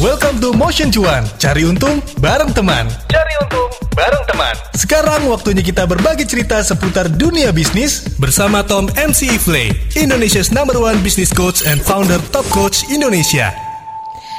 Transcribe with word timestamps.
Welcome 0.00 0.40
to 0.40 0.56
Motion 0.56 0.88
Cuan. 0.88 1.28
Cari 1.36 1.60
untung 1.68 2.00
bareng 2.24 2.56
teman. 2.56 2.88
Cari 3.12 3.34
untung 3.44 3.68
bareng 3.92 4.24
teman. 4.24 4.56
Sekarang 4.72 5.28
waktunya 5.28 5.60
kita 5.60 5.84
berbagi 5.84 6.24
cerita 6.24 6.64
seputar 6.64 7.12
dunia 7.12 7.52
bisnis 7.52 8.08
bersama 8.16 8.64
Tom 8.64 8.88
MC 8.96 9.28
Ifle, 9.28 9.68
Indonesia's 10.00 10.56
number 10.56 10.80
one 10.80 10.96
business 11.04 11.28
coach 11.36 11.60
and 11.68 11.84
founder 11.84 12.16
Top 12.32 12.48
Coach 12.48 12.88
Indonesia. 12.88 13.52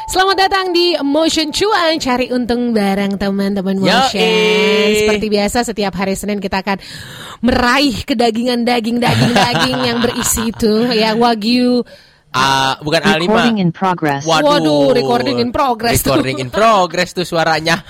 Selamat 0.10 0.50
datang 0.50 0.74
di 0.74 0.98
Motion 1.06 1.54
Cuan 1.54 2.02
Cari 2.02 2.34
untung 2.34 2.74
bareng 2.74 3.22
teman-teman 3.22 3.78
Motion 3.78 4.18
Yoi. 4.18 4.98
Seperti 5.06 5.30
biasa 5.30 5.62
setiap 5.62 5.94
hari 5.94 6.18
Senin 6.18 6.42
kita 6.42 6.66
akan 6.66 6.82
Meraih 7.46 8.02
kedagingan 8.02 8.66
daging-daging-daging 8.66 9.78
Yang 9.94 10.00
berisi 10.10 10.42
itu 10.50 10.90
Ya 10.90 11.14
Wagyu 11.14 11.86
Ah, 12.32 12.80
bukan 12.80 13.04
A5. 13.04 13.28
Recording 13.28 13.60
in 13.60 13.70
progress. 13.70 14.24
Waduh, 14.24 14.96
recording 14.96 15.44
in 15.44 15.52
progress 15.52 16.00
tuh. 16.00 16.16
Recording 16.16 16.40
in 16.40 16.48
progress 16.48 17.12
tuh 17.12 17.28
suaranya. 17.28 17.84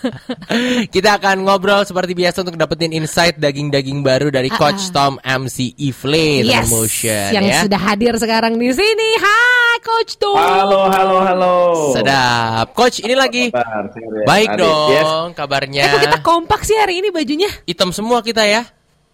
Kita 0.94 1.20
akan 1.20 1.44
ngobrol 1.44 1.84
seperti 1.84 2.16
biasa 2.16 2.40
untuk 2.40 2.56
dapetin 2.56 2.96
insight 2.96 3.36
daging-daging 3.36 4.00
baru 4.00 4.32
dari 4.32 4.48
Coach 4.48 4.88
Tom 4.90 5.20
MC 5.20 5.76
Ifle 5.76 6.40
Ah, 6.40 6.56
Yes 6.56 6.72
Motion 6.72 7.30
Yang 7.30 7.44
ya. 7.46 7.58
sudah 7.68 7.80
hadir 7.84 8.14
sekarang 8.16 8.56
di 8.56 8.72
sini 8.72 9.08
Hai 9.20 9.76
Coach 9.84 10.16
Tom 10.16 10.40
Halo, 10.40 10.88
halo, 10.88 11.16
halo. 11.20 11.56
Sedap. 11.92 12.72
Coach, 12.72 13.04
ini 13.04 13.12
lagi 13.12 13.52
Kabar, 13.52 13.92
baik 14.24 14.56
Adit, 14.56 14.64
yes. 14.90 15.04
dong 15.04 15.28
kabarnya. 15.36 15.82
Eh 15.84 15.88
kok 15.90 16.00
kita 16.00 16.18
kompak 16.24 16.64
sih 16.64 16.80
hari 16.80 17.04
ini 17.04 17.12
bajunya 17.12 17.52
Hitam 17.68 17.92
semua 17.92 18.24
kita 18.24 18.40
ya. 18.40 18.64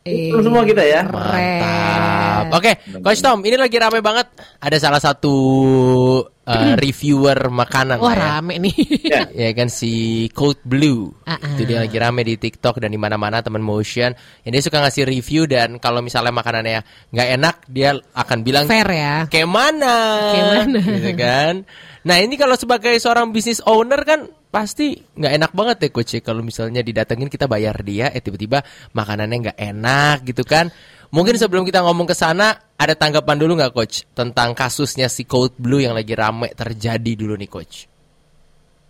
Itu 0.07 0.39
semua 0.39 0.63
kita 0.63 0.87
ya. 0.87 1.03
Mantap. 1.11 2.16
Oke, 2.53 2.73
Coach 3.01 3.21
Tom, 3.21 3.43
ini 3.43 3.55
lagi 3.55 3.77
rame 3.77 3.99
banget. 3.99 4.27
Ada 4.59 4.77
salah 4.79 5.01
satu 5.01 5.35
uh, 6.25 6.75
reviewer 6.77 7.51
makanan. 7.51 7.99
Wah 7.99 8.13
lah 8.13 8.17
ya. 8.17 8.27
rame 8.39 8.55
nih 8.59 8.77
Ya. 9.07 9.23
ya 9.47 9.51
kan 9.53 9.67
si 9.67 9.93
Code 10.31 10.61
Blue 10.63 11.11
Ah, 11.23 11.39
ah. 11.39 11.55
itu 11.55 11.63
dia 11.65 11.79
lagi 11.79 11.97
rame 11.97 12.23
di 12.23 12.35
TikTok 12.37 12.79
dan 12.79 12.91
di 12.91 12.99
mana-mana 12.99 13.41
teman 13.41 13.63
motion 13.63 14.11
yang 14.43 14.53
dia 14.53 14.63
suka 14.63 14.79
ngasih 14.79 15.07
review 15.07 15.47
dan 15.47 15.79
kalau 15.79 16.03
misalnya 16.03 16.31
makanannya 16.31 16.81
nggak 17.11 17.29
enak 17.35 17.55
dia 17.67 17.91
akan 18.13 18.39
bilang 18.43 18.65
Fair 18.67 18.87
ya 18.87 19.27
kayak 19.27 19.47
mana 19.47 19.97
Kayak 20.33 20.47
mana? 20.53 20.79
gitu 20.83 21.11
kan 21.15 21.55
nah 22.07 22.23
ini 22.23 22.39
kalau 22.39 22.55
sebagai 22.55 22.95
seorang 23.03 23.35
business 23.35 23.59
owner 23.67 24.07
kan 24.07 24.31
pasti 24.55 24.95
nggak 24.95 25.33
enak 25.43 25.53
banget 25.53 25.77
ya 25.83 25.89
coach 25.91 26.13
ya, 26.15 26.21
kalau 26.23 26.41
misalnya 26.41 26.81
didatengin 26.81 27.27
kita 27.27 27.51
bayar 27.51 27.75
dia 27.83 28.15
eh 28.15 28.23
tiba-tiba 28.23 28.63
makanannya 28.95 29.51
nggak 29.51 29.59
enak 29.59 30.17
gitu 30.23 30.47
kan 30.47 30.71
mungkin 31.11 31.35
sebelum 31.35 31.67
kita 31.67 31.83
ngomong 31.83 32.07
ke 32.07 32.15
sana 32.15 32.55
ada 32.79 32.95
tanggapan 32.95 33.37
dulu 33.37 33.59
nggak 33.59 33.75
coach 33.75 34.07
tentang 34.15 34.55
kasusnya 34.55 35.11
si 35.11 35.27
Code 35.27 35.59
Blue 35.59 35.83
yang 35.83 35.99
lagi 35.99 36.15
rame 36.15 36.55
terjadi 36.55 37.13
dulu 37.19 37.35
nih 37.35 37.51
coach 37.51 37.97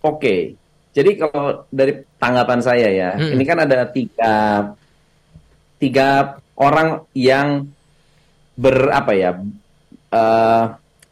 Oke. 0.06 0.55
Jadi 0.97 1.11
kalau 1.20 1.67
dari 1.69 1.92
tanggapan 2.17 2.61
saya 2.62 2.89
ya, 2.89 3.11
Mm-mm. 3.19 3.36
ini 3.36 3.45
kan 3.45 3.58
ada 3.61 3.84
tiga 3.91 4.34
tiga 5.77 6.41
orang 6.56 7.05
yang 7.12 7.69
ber 8.56 8.89
apa 8.89 9.12
ya 9.12 9.36
eh, 10.08 10.64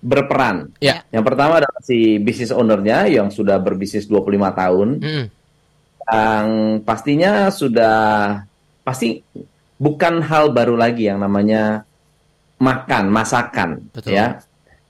berperan. 0.04 0.76
ya 0.84 1.00
Yang 1.08 1.24
pertama 1.32 1.64
adalah 1.64 1.80
si 1.80 2.20
business 2.20 2.52
ownernya 2.52 3.08
yang 3.08 3.32
sudah 3.32 3.56
berbisnis 3.56 4.04
25 4.04 4.60
tahun, 4.60 4.88
Mm-mm. 5.00 5.24
yang 6.04 6.46
pastinya 6.84 7.48
sudah 7.48 7.96
pasti 8.84 9.24
bukan 9.80 10.20
hal 10.20 10.52
baru 10.52 10.76
lagi 10.76 11.08
yang 11.08 11.24
namanya 11.24 11.88
makan, 12.60 13.08
masakan, 13.08 13.88
Betul. 13.88 14.12
ya. 14.12 14.44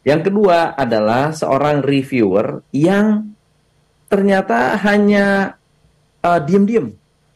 Yang 0.05 0.29
kedua 0.29 0.77
adalah 0.77 1.33
seorang 1.33 1.81
reviewer 1.81 2.61
yang 2.75 3.33
ternyata 4.11 4.77
hanya 4.83 5.57
uh, 6.21 6.41
diem-diem. 6.43 6.91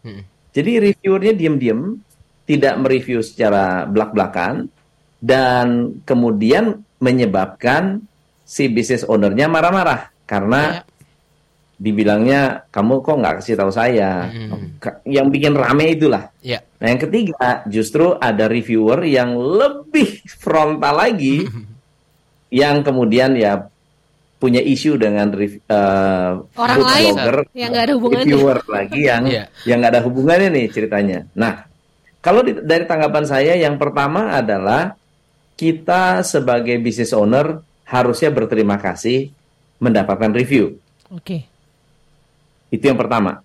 Mm-mm. 0.05 0.23
Jadi 0.53 0.73
reviewernya 0.91 1.33
diem-diem, 1.39 1.81
tidak 2.45 2.75
mereview 2.83 3.23
secara 3.23 3.86
belak-belakan, 3.86 4.67
dan 5.23 5.98
kemudian 6.02 6.83
menyebabkan 6.98 8.03
si 8.42 8.67
business 8.67 9.03
ownernya 9.03 9.47
marah-marah 9.47 10.11
karena 10.25 10.63
Ya. 10.73 10.83
dibilangnya 11.79 12.41
kamu 12.69 13.01
kok 13.01 13.17
nggak 13.17 13.35
kasih 13.39 13.55
tahu 13.55 13.70
saya. 13.70 14.27
Mm. 14.27 14.79
Ka- 14.79 14.98
Yang 15.05 15.27
bikin 15.31 15.53
rame 15.55 15.95
itulah. 15.95 16.35
ya 16.41 16.58
Nah 16.79 16.87
yang 16.89 16.98
ketiga 17.01 17.63
justru 17.67 18.14
ada 18.14 18.47
reviewer 18.47 19.03
yang 19.03 19.35
lebih 19.35 20.11
frontal 20.29 20.95
lagi, 20.97 21.47
yang 22.51 22.83
kemudian 22.83 23.35
ya 23.35 23.70
punya 24.39 24.58
isu 24.58 24.95
dengan 24.95 25.31
eh, 25.35 26.31
Orang 26.55 26.79
food 26.79 26.87
lain 26.89 27.14
blogger, 27.14 27.37
yang 27.53 27.70
nggak 27.70 27.85
ada 27.85 27.95
hubungannya. 27.95 28.27
reviewer 28.27 28.58
lagi 28.64 29.01
yang 29.05 29.23
Iya. 29.25 29.45
yang 29.63 29.77
nggak 29.79 29.92
ada 29.95 30.03
hubungannya 30.03 30.48
nih 30.51 30.67
ceritanya. 30.69 31.19
Nah 31.35 31.63
kalau 32.19 32.42
di- 32.42 32.58
dari 32.58 32.83
tanggapan 32.87 33.23
saya 33.23 33.55
yang 33.55 33.79
pertama 33.79 34.35
adalah 34.35 34.98
kita 35.58 36.23
sebagai 36.23 36.79
business 36.79 37.11
owner 37.11 37.67
harusnya 37.83 38.30
berterima 38.30 38.79
kasih 38.79 39.35
mendapatkan 39.83 40.30
review. 40.30 40.79
Oke 41.11 41.51
Itu 42.70 42.86
yang 42.86 43.01
pertama. 43.01 43.42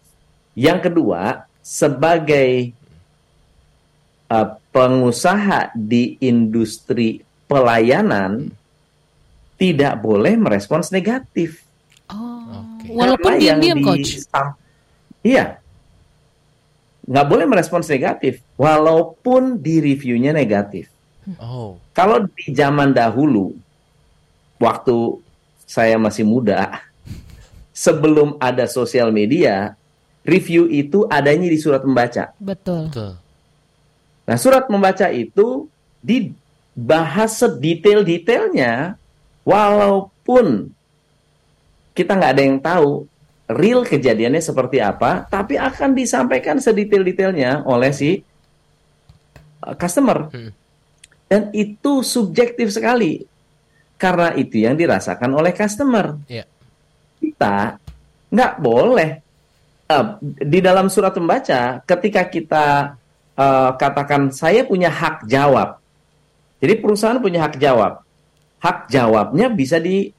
Yang 0.53 0.91
kedua, 0.91 1.49
sebagai 1.65 2.75
uh, 4.29 4.47
pengusaha 4.69 5.73
di 5.73 6.21
industri 6.21 7.25
pelayanan 7.49 8.53
tidak 9.57 9.97
boleh 10.03 10.37
merespons 10.37 10.93
negatif. 10.93 11.65
Oh, 12.11 12.77
Oke. 12.77 12.93
walaupun 12.93 13.41
diam-diam 13.41 13.79
di- 13.79 13.85
coach. 13.85 14.09
Iya. 15.23 15.57
Nggak 17.03 17.27
boleh 17.27 17.45
merespons 17.47 17.87
negatif, 17.89 18.43
walaupun 18.59 19.59
di 19.59 19.81
reviewnya 19.81 20.35
negatif. 20.35 20.92
Oh 21.39 21.79
Kalau 21.95 22.25
di 22.27 22.51
zaman 22.51 22.91
dahulu, 22.91 23.55
waktu 24.59 25.19
saya 25.63 25.95
masih 25.97 26.27
muda, 26.27 26.83
sebelum 27.73 28.37
ada 28.37 28.69
sosial 28.69 29.09
media, 29.09 29.73
review 30.23 30.69
itu 30.69 31.03
adanya 31.09 31.49
di 31.49 31.59
surat 31.59 31.81
membaca. 31.83 32.31
Betul. 32.39 32.89
betul 32.89 33.13
Nah, 34.23 34.39
surat 34.39 34.71
membaca 34.71 35.11
itu 35.11 35.67
dibahas 35.99 37.43
sedetail-detailnya, 37.43 38.95
walaupun 39.43 40.71
kita 41.91 42.15
nggak 42.15 42.31
ada 42.31 42.43
yang 42.43 42.57
tahu 42.63 43.05
real 43.51 43.83
kejadiannya 43.83 44.39
seperti 44.39 44.79
apa, 44.79 45.27
tapi 45.27 45.59
akan 45.59 45.91
disampaikan 45.91 46.57
sedetail-detailnya 46.63 47.67
oleh 47.67 47.91
si 47.91 48.23
uh, 49.67 49.75
customer. 49.75 50.31
Hmm. 50.31 50.51
Dan 51.33 51.49
itu 51.49 52.05
subjektif 52.05 52.69
sekali. 52.69 53.25
Karena 53.97 54.37
itu 54.37 54.61
yang 54.61 54.77
dirasakan 54.77 55.33
oleh 55.33 55.49
customer. 55.49 56.13
Iya. 56.29 56.45
Kita 57.17 57.81
nggak 58.29 58.53
boleh 58.61 59.09
eh, 59.89 60.05
di 60.21 60.59
dalam 60.61 60.93
surat 60.93 61.17
membaca 61.17 61.81
ketika 61.89 62.29
kita 62.29 62.65
eh, 63.33 63.71
katakan 63.73 64.29
saya 64.29 64.61
punya 64.61 64.93
hak 64.93 65.25
jawab. 65.25 65.81
Jadi 66.61 66.73
perusahaan 66.77 67.17
punya 67.17 67.49
hak 67.49 67.57
jawab. 67.57 68.05
Hak 68.61 68.93
jawabnya 68.93 69.49
bisa 69.49 69.81
di, 69.81 70.13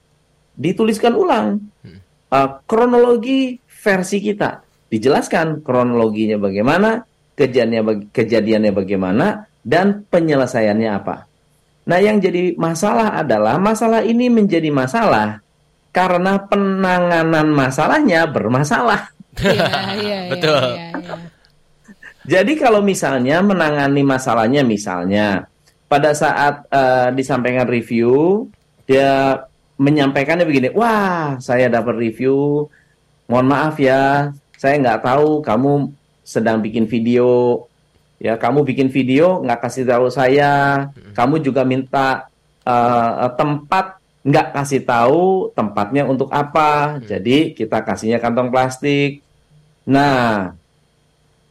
dituliskan 0.59 1.15
ulang. 1.15 1.63
Eh, 1.87 2.49
kronologi 2.67 3.63
versi 3.63 4.19
kita 4.19 4.67
dijelaskan 4.91 5.63
kronologinya 5.63 6.43
bagaimana, 6.43 7.07
kejadiannya 7.39 8.11
kejadiannya 8.11 8.73
bagaimana, 8.75 9.47
dan 9.65 10.05
penyelesaiannya 10.13 10.91
apa. 10.93 11.27
Nah, 11.85 11.99
yang 12.01 12.21
jadi 12.21 12.57
masalah 12.57 13.21
adalah 13.21 13.57
masalah 13.61 14.05
ini 14.05 14.29
menjadi 14.29 14.69
masalah 14.73 15.41
karena 15.93 16.41
penanganan 16.45 17.49
masalahnya 17.53 18.29
bermasalah. 18.29 19.13
Iya, 19.41 19.53
iya, 19.53 19.81
iya, 20.05 20.19
Betul. 20.31 20.65
iya, 20.77 20.89
iya. 21.01 21.17
Jadi 22.25 22.53
kalau 22.57 22.81
misalnya 22.81 23.45
menangani 23.45 24.01
masalahnya 24.01 24.65
misalnya 24.65 25.45
pada 25.93 26.17
saat 26.17 26.65
eh, 26.73 27.13
disampaikan 27.13 27.69
review 27.69 28.49
dia 28.89 29.45
menyampaikannya 29.77 30.47
begini, 30.47 30.69
wah 30.73 31.37
saya 31.43 31.67
dapat 31.67 31.99
review, 31.99 32.69
mohon 33.27 33.49
maaf 33.49 33.75
ya, 33.81 34.31
saya 34.55 34.79
nggak 34.79 35.03
tahu 35.03 35.43
kamu 35.43 35.91
sedang 36.23 36.63
bikin 36.63 36.87
video, 36.87 37.61
ya 38.23 38.39
kamu 38.39 38.63
bikin 38.67 38.89
video 38.91 39.43
nggak 39.43 39.61
kasih 39.69 39.85
tahu 39.87 40.07
saya, 40.11 40.89
kamu 41.15 41.43
juga 41.43 41.63
minta 41.67 42.29
eh, 42.65 43.29
tempat 43.37 43.99
nggak 44.25 44.57
kasih 44.57 44.81
tahu 44.89 45.53
tempatnya 45.53 46.09
untuk 46.09 46.33
apa, 46.33 46.97
jadi 47.05 47.53
kita 47.53 47.85
kasihnya 47.85 48.17
kantong 48.25 48.49
plastik. 48.49 49.21
Nah, 49.85 50.57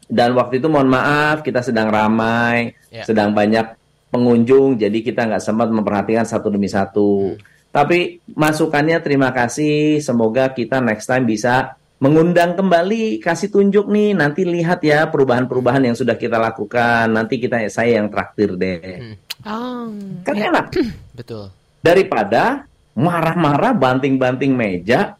dan 0.09 0.29
waktu 0.33 0.57
itu 0.57 0.65
mohon 0.73 0.89
maaf 0.89 1.45
kita 1.45 1.61
sedang 1.61 1.93
ramai, 1.93 2.73
Ya. 2.89 3.05
sedang 3.05 3.29
banyak 3.33 3.77
pengunjung, 4.09 4.77
jadi 4.77 4.97
kita 5.05 5.25
nggak 5.29 5.41
sempat 5.41 5.69
memperhatikan 5.69 6.25
satu 6.25 6.49
demi 6.49 6.65
satu. 6.69 7.37
Tapi 7.73 8.21
masukannya 8.37 9.01
terima 9.01 9.33
kasih. 9.33 9.97
Semoga 9.97 10.53
kita 10.53 10.77
next 10.77 11.09
time 11.09 11.25
bisa 11.25 11.73
mengundang 12.03 12.59
kembali, 12.59 13.23
kasih 13.23 13.47
tunjuk 13.47 13.87
nih. 13.87 14.11
Nanti 14.11 14.43
lihat 14.43 14.83
ya 14.83 15.07
perubahan-perubahan 15.07 15.87
yang 15.87 15.95
sudah 15.95 16.19
kita 16.19 16.35
lakukan. 16.35 17.07
Nanti 17.07 17.39
kita 17.39 17.63
saya 17.71 18.03
yang 18.03 18.11
traktir 18.11 18.59
deh. 18.59 19.15
Oh, 19.47 19.87
Kan 20.27 20.35
ya. 20.35 20.51
enak. 20.51 20.75
Betul. 21.17 21.47
Daripada 21.79 22.67
marah-marah 22.99 23.71
banting-banting 23.71 24.51
meja, 24.51 25.15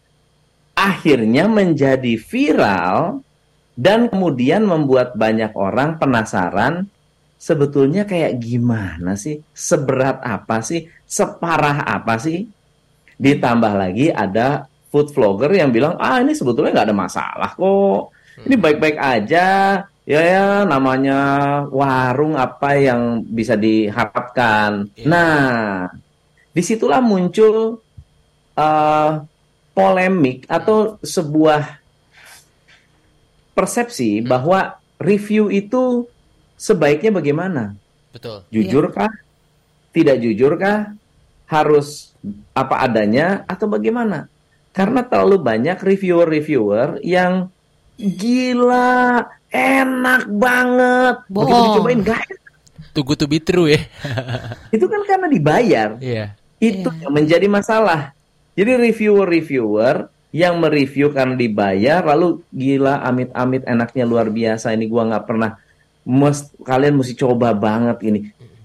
akhirnya 0.76 1.48
menjadi 1.48 2.20
viral 2.20 3.24
dan 3.80 4.12
kemudian 4.12 4.68
membuat 4.68 5.16
banyak 5.16 5.56
orang 5.56 5.96
penasaran 5.96 6.92
sebetulnya 7.40 8.04
kayak 8.04 8.44
gimana 8.44 9.16
sih? 9.16 9.40
Seberat 9.56 10.20
apa 10.20 10.60
sih? 10.60 10.92
Separah 11.08 11.88
apa 11.88 12.20
sih? 12.20 12.44
Ditambah 13.16 13.72
lagi 13.72 14.12
ada 14.12 14.68
food 14.94 15.10
vlogger 15.10 15.50
yang 15.50 15.74
bilang, 15.74 15.98
ah 15.98 16.22
ini 16.22 16.38
sebetulnya 16.38 16.70
nggak 16.70 16.88
ada 16.94 16.98
masalah 16.98 17.50
kok. 17.58 18.14
Ini 18.46 18.56
baik-baik 18.62 18.98
aja. 19.02 19.82
Ya 20.04 20.20
ya 20.20 20.68
namanya 20.68 21.18
warung 21.74 22.38
apa 22.38 22.78
yang 22.78 23.26
bisa 23.26 23.58
diharapkan. 23.58 24.86
Iya. 24.94 25.08
Nah, 25.10 25.42
di 26.54 26.62
situlah 26.62 27.02
muncul 27.02 27.82
eh, 28.54 29.12
polemik 29.74 30.46
atau 30.46 31.02
sebuah 31.02 31.82
persepsi 33.58 34.22
bahwa 34.22 34.78
review 35.02 35.50
itu 35.50 36.06
sebaiknya 36.60 37.10
bagaimana? 37.16 37.74
Betul. 38.14 38.46
Jujurkah? 38.54 39.10
Tidak 39.90 40.18
jujurkah? 40.22 40.94
Harus 41.50 42.14
apa 42.54 42.82
adanya 42.86 43.42
atau 43.48 43.72
bagaimana? 43.72 44.30
Karena 44.74 45.06
terlalu 45.06 45.38
banyak 45.38 45.78
reviewer-reviewer 45.78 46.98
yang 47.00 47.48
gila, 47.96 49.22
enak 49.48 50.24
banget. 50.28 51.16
Begitu 51.30 51.46
Bohong. 51.48 51.66
dicobain 51.70 52.00
nggak 52.02 52.20
enak. 52.20 52.40
Too 52.92 53.04
good 53.04 53.18
to 53.18 53.26
be 53.26 53.38
true 53.38 53.70
ya. 53.70 53.82
Itu 54.76 54.86
kan 54.86 55.02
karena 55.04 55.26
dibayar. 55.26 55.98
Iya. 55.98 56.34
Itu 56.58 56.90
Iya. 56.90 57.06
yang 57.06 57.14
menjadi 57.14 57.48
masalah. 57.48 58.14
Jadi 58.54 58.72
reviewer-reviewer 58.80 59.96
yang 60.30 60.58
mereview 60.58 61.14
karena 61.14 61.38
dibayar 61.38 62.02
lalu 62.04 62.42
gila 62.50 63.02
amit-amit 63.02 63.62
enaknya 63.66 64.02
luar 64.02 64.30
biasa 64.30 64.74
ini 64.74 64.90
gua 64.90 65.06
nggak 65.06 65.26
pernah 65.26 65.62
Mus- 66.04 66.50
kalian 66.60 66.98
mesti 66.98 67.14
coba 67.14 67.54
banget 67.54 68.02
ini. 68.04 68.20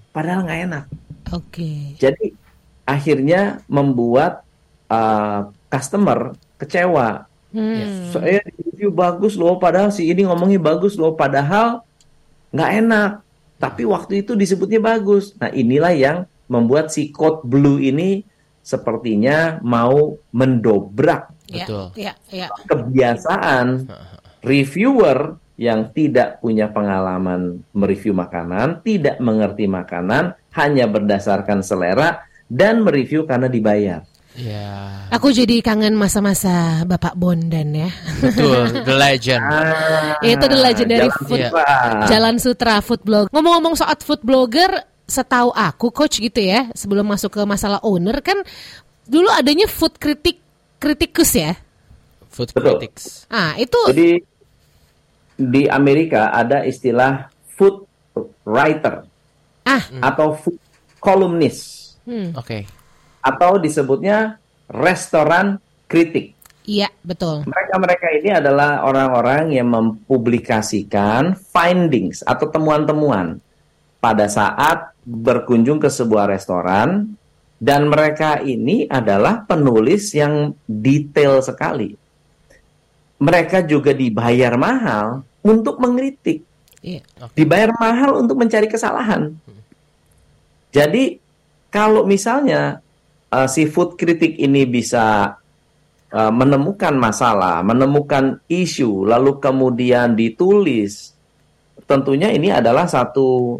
Padahal 0.09 0.43
nggak 0.43 0.61
enak. 0.65 0.83
Oke. 1.31 1.93
Jadi 1.95 2.33
akhirnya 2.83 3.61
membuat 3.65 4.41
uh, 4.89 5.47
customer 5.69 6.35
kecewa. 6.57 7.29
Hmm. 7.49 8.13
Saya 8.13 8.45
di 8.45 8.61
review 8.69 8.93
bagus 8.93 9.33
loh, 9.33 9.57
padahal 9.57 9.89
si 9.89 10.09
ini 10.09 10.25
ngomongnya 10.25 10.61
bagus 10.61 10.97
loh, 10.97 11.17
padahal 11.17 11.81
nggak 12.53 12.71
enak. 12.85 13.11
Tapi 13.57 13.83
waktu 13.85 14.21
itu 14.25 14.37
disebutnya 14.37 14.81
bagus. 14.81 15.33
Nah 15.37 15.49
inilah 15.49 15.93
yang 15.93 16.17
membuat 16.49 16.93
si 16.93 17.09
code 17.09 17.45
blue 17.45 17.81
ini 17.81 18.25
sepertinya 18.61 19.57
mau 19.65 20.17
mendobrak 20.29 21.39
Ya, 21.49 21.65
Betul. 21.65 21.85
Ya, 21.97 22.13
ya. 22.29 22.47
kebiasaan 22.69 23.89
reviewer 24.45 25.41
yang 25.59 25.91
tidak 25.91 26.39
punya 26.39 26.71
pengalaman 26.71 27.65
mereview 27.75 28.15
makanan, 28.15 28.79
tidak 28.85 29.19
mengerti 29.19 29.67
makanan, 29.67 30.37
hanya 30.55 30.85
berdasarkan 30.87 31.59
selera 31.65 32.23
dan 32.47 32.85
mereview 32.85 33.27
karena 33.27 33.51
dibayar. 33.51 34.05
Iya. 34.39 34.67
Aku 35.11 35.35
jadi 35.35 35.59
kangen 35.59 35.99
masa-masa 35.99 36.87
Bapak 36.87 37.19
Bondan 37.19 37.75
ya. 37.75 37.91
Betul. 38.23 38.71
The 38.87 38.95
legend. 38.95 39.43
Ah, 39.43 40.15
Itu 40.23 40.45
the 40.47 40.55
legendary 40.55 41.11
Jalan 41.11 41.19
food- 41.19 41.43
Sutra. 41.43 41.67
Jalan 42.07 42.35
Sutra 42.39 42.73
food 42.79 43.01
blog. 43.03 43.25
Ngomong-ngomong 43.35 43.75
soal 43.75 43.99
food 43.99 44.23
blogger, 44.23 44.71
setahu 45.03 45.51
aku 45.51 45.91
coach 45.91 46.23
gitu 46.23 46.39
ya, 46.39 46.71
sebelum 46.71 47.03
masuk 47.03 47.35
ke 47.35 47.41
masalah 47.43 47.83
owner 47.83 48.23
kan 48.23 48.39
dulu 49.03 49.27
adanya 49.27 49.67
food 49.67 49.99
kritik 49.99 50.39
kritikus 50.79 51.35
ya. 51.35 51.59
Food 52.31 52.55
Betul. 52.55 52.79
critics. 52.79 53.27
Ah, 53.27 53.59
itu 53.59 53.75
Jadi 53.91 54.23
di 55.35 55.67
Amerika 55.67 56.31
ada 56.31 56.63
istilah 56.63 57.27
food 57.55 57.83
writer 58.43 59.03
ah, 59.63 59.83
atau 60.03 60.35
food 60.35 60.59
columnist 60.99 61.95
hmm, 62.03 62.35
Oke. 62.35 62.67
Atau 63.19 63.59
disebutnya 63.59 64.39
restoran 64.69 65.57
kritik. 65.89 66.37
iya 66.69 66.85
betul. 67.01 67.41
Mereka-mereka 67.49 68.07
ini 68.21 68.29
adalah 68.29 68.85
orang-orang 68.85 69.57
yang 69.57 69.73
mempublikasikan 69.73 71.33
findings 71.33 72.21
atau 72.21 72.45
temuan-temuan 72.45 73.41
pada 73.97 74.29
saat 74.29 74.93
berkunjung 75.01 75.81
ke 75.81 75.89
sebuah 75.89 76.29
restoran 76.29 77.17
dan 77.57 77.89
mereka 77.89 78.39
ini 78.39 78.85
adalah 78.85 79.43
penulis 79.43 80.13
yang 80.13 80.53
detail 80.69 81.41
sekali. 81.41 81.97
Mereka 83.19 83.67
juga 83.67 83.91
dibayar 83.91 84.55
mahal 84.55 85.27
untuk 85.43 85.75
mengkritik, 85.81 86.39
Iya. 86.79 87.03
dibayar 87.35 87.73
mahal 87.75 88.23
untuk 88.23 88.39
mencari 88.39 88.71
kesalahan. 88.71 89.35
Jadi 90.71 91.19
kalau 91.67 92.07
misalnya 92.07 92.79
uh, 93.33 93.47
si 93.49 93.65
food 93.69 93.95
kritik 93.95 94.37
ini 94.37 94.65
bisa 94.65 95.37
uh, 96.13 96.31
menemukan 96.33 96.93
masalah, 96.97 97.61
menemukan 97.61 98.41
isu, 98.49 99.05
lalu 99.05 99.37
kemudian 99.37 100.13
ditulis, 100.17 101.13
tentunya 101.85 102.29
ini 102.29 102.53
adalah 102.53 102.85
satu 102.85 103.57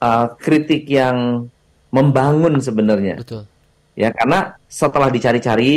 uh, 0.00 0.26
kritik 0.36 0.88
yang 0.88 1.48
membangun 1.92 2.60
sebenarnya. 2.60 3.16
Betul. 3.20 3.48
Ya, 3.96 4.12
karena 4.12 4.52
setelah 4.68 5.08
dicari-cari 5.08 5.72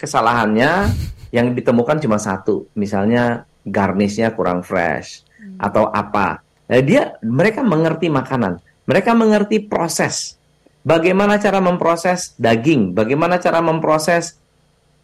kesalahannya 0.00 0.88
yang 1.28 1.52
ditemukan 1.52 2.00
cuma 2.00 2.16
satu, 2.16 2.64
misalnya 2.72 3.44
garnishnya 3.68 4.32
kurang 4.32 4.64
fresh 4.64 5.20
atau 5.60 5.92
apa. 5.92 6.40
Nah, 6.64 6.80
dia 6.80 7.20
mereka 7.20 7.60
mengerti 7.60 8.08
makanan, 8.08 8.56
mereka 8.88 9.12
mengerti 9.12 9.60
proses. 9.60 10.37
Bagaimana 10.88 11.36
cara 11.36 11.60
memproses 11.60 12.32
daging, 12.40 12.96
bagaimana 12.96 13.36
cara 13.36 13.60
memproses 13.60 14.40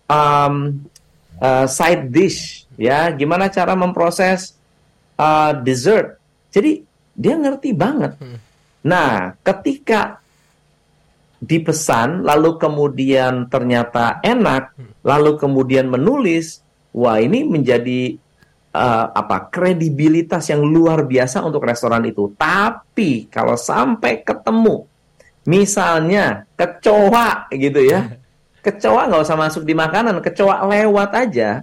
um, 0.09 0.81
uh, 1.37 1.69
side 1.69 2.09
dish, 2.09 2.65
ya, 2.81 3.13
gimana 3.13 3.53
cara 3.53 3.77
memproses 3.77 4.57
uh, 5.21 5.53
dessert. 5.61 6.17
Jadi 6.49 6.81
dia 7.13 7.37
ngerti 7.37 7.77
banget. 7.77 8.17
Nah, 8.89 9.37
ketika 9.45 10.25
dipesan, 11.45 12.25
lalu 12.25 12.57
kemudian 12.57 13.53
ternyata 13.53 14.25
enak, 14.25 14.73
lalu 15.05 15.37
kemudian 15.37 15.93
menulis, 15.93 16.65
wah 16.97 17.21
ini 17.21 17.45
menjadi 17.45 18.17
uh, 18.73 19.13
apa 19.13 19.53
kredibilitas 19.53 20.49
yang 20.49 20.65
luar 20.65 21.05
biasa 21.05 21.45
untuk 21.45 21.69
restoran 21.69 22.09
itu. 22.09 22.33
Tapi 22.35 23.29
kalau 23.29 23.61
sampai 23.61 24.25
ketemu, 24.25 24.89
misalnya 25.45 26.49
kecoa 26.57 27.49
gitu 27.53 27.81
ya, 27.85 28.17
kecoa 28.65 29.09
nggak 29.09 29.23
usah 29.25 29.37
masuk 29.37 29.63
di 29.65 29.77
makanan, 29.77 30.21
kecoa 30.25 30.65
lewat 30.69 31.11
aja, 31.13 31.63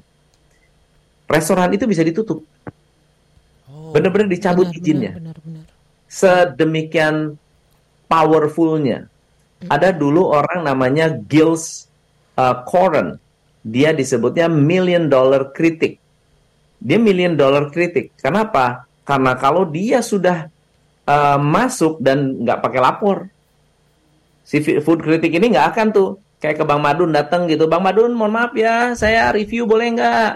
restoran 1.26 1.74
itu 1.74 1.90
bisa 1.90 2.06
ditutup. 2.06 2.46
Oh. 3.68 3.92
Benar-benar 3.94 4.30
dicabut 4.30 4.70
Benar, 4.70 4.78
izinnya 4.78 5.12
Benar, 5.18 5.36
benar, 5.38 5.66
benar. 5.66 5.66
sedemikian 6.06 7.16
powerfulnya. 8.06 9.08
Ada 9.70 9.94
dulu 9.94 10.26
orang 10.34 10.66
namanya 10.66 11.14
Gilles 11.30 11.86
uh, 12.34 12.66
Coren. 12.66 13.22
Dia 13.62 13.94
disebutnya 13.94 14.50
million 14.50 15.06
dollar 15.06 15.54
critic. 15.54 16.02
Dia 16.82 16.98
million 16.98 17.38
dollar 17.38 17.70
critic. 17.70 18.10
Kenapa? 18.18 18.90
Karena 19.06 19.38
kalau 19.38 19.70
dia 19.70 20.02
sudah 20.02 20.50
uh, 21.06 21.38
masuk 21.38 22.02
dan 22.02 22.42
nggak 22.42 22.58
pakai 22.58 22.82
lapor, 22.82 23.30
si 24.42 24.62
food 24.82 25.00
critic 25.06 25.32
ini 25.32 25.54
nggak 25.54 25.68
akan 25.76 25.88
tuh 25.94 26.10
kayak 26.42 26.58
ke 26.58 26.66
Bang 26.66 26.82
Madun 26.82 27.14
datang 27.14 27.46
gitu. 27.46 27.70
Bang 27.70 27.86
Madun, 27.86 28.18
mohon 28.18 28.34
maaf 28.34 28.52
ya, 28.58 28.98
saya 28.98 29.30
review 29.30 29.70
boleh 29.70 29.94
nggak? 29.94 30.32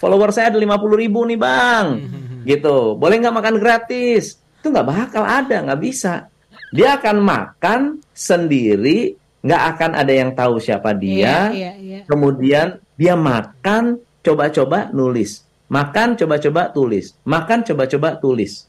Follower 0.00 0.32
saya 0.32 0.48
ada 0.48 0.56
50 0.56 0.96
ribu 0.96 1.28
nih 1.28 1.36
bang, 1.36 1.86
gitu. 2.50 2.96
Boleh 2.96 3.20
nggak 3.20 3.36
makan 3.36 3.56
gratis? 3.60 4.40
Itu 4.64 4.72
nggak 4.72 4.88
bakal 4.88 5.22
ada, 5.28 5.60
nggak 5.60 5.80
bisa. 5.84 6.32
Dia 6.72 6.96
akan 6.96 7.20
makan 7.20 7.80
sendiri, 8.16 9.12
nggak 9.44 9.62
akan 9.76 9.90
ada 9.92 10.12
yang 10.16 10.32
tahu 10.32 10.56
siapa 10.56 10.96
dia. 10.96 11.52
Iya, 11.52 11.52
iya, 11.52 11.72
iya. 11.76 12.00
Kemudian 12.08 12.80
dia 12.96 13.12
makan, 13.12 14.00
coba-coba 14.24 14.88
nulis. 14.96 15.44
Makan, 15.70 16.18
coba-coba 16.18 16.72
tulis. 16.72 17.14
Makan, 17.22 17.62
coba-coba 17.62 18.18
tulis. 18.18 18.66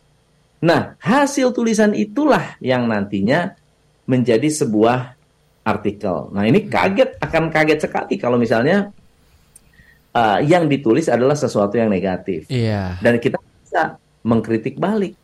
Nah, 0.61 0.93
hasil 1.01 1.49
tulisan 1.57 1.97
itulah 1.97 2.59
yang 2.61 2.85
nantinya 2.85 3.57
menjadi 4.11 4.51
sebuah 4.51 5.15
artikel. 5.63 6.27
Nah 6.35 6.43
ini 6.43 6.67
kaget 6.67 7.15
akan 7.23 7.47
kaget 7.47 7.79
sekali 7.87 8.19
kalau 8.19 8.35
misalnya 8.35 8.91
uh, 10.11 10.43
yang 10.43 10.67
ditulis 10.67 11.07
adalah 11.07 11.39
sesuatu 11.39 11.79
yang 11.79 11.87
negatif. 11.87 12.51
Iya. 12.51 12.99
dan 12.99 13.15
kita 13.23 13.39
bisa 13.39 13.95
mengkritik 14.27 14.75
balik, 14.75 15.15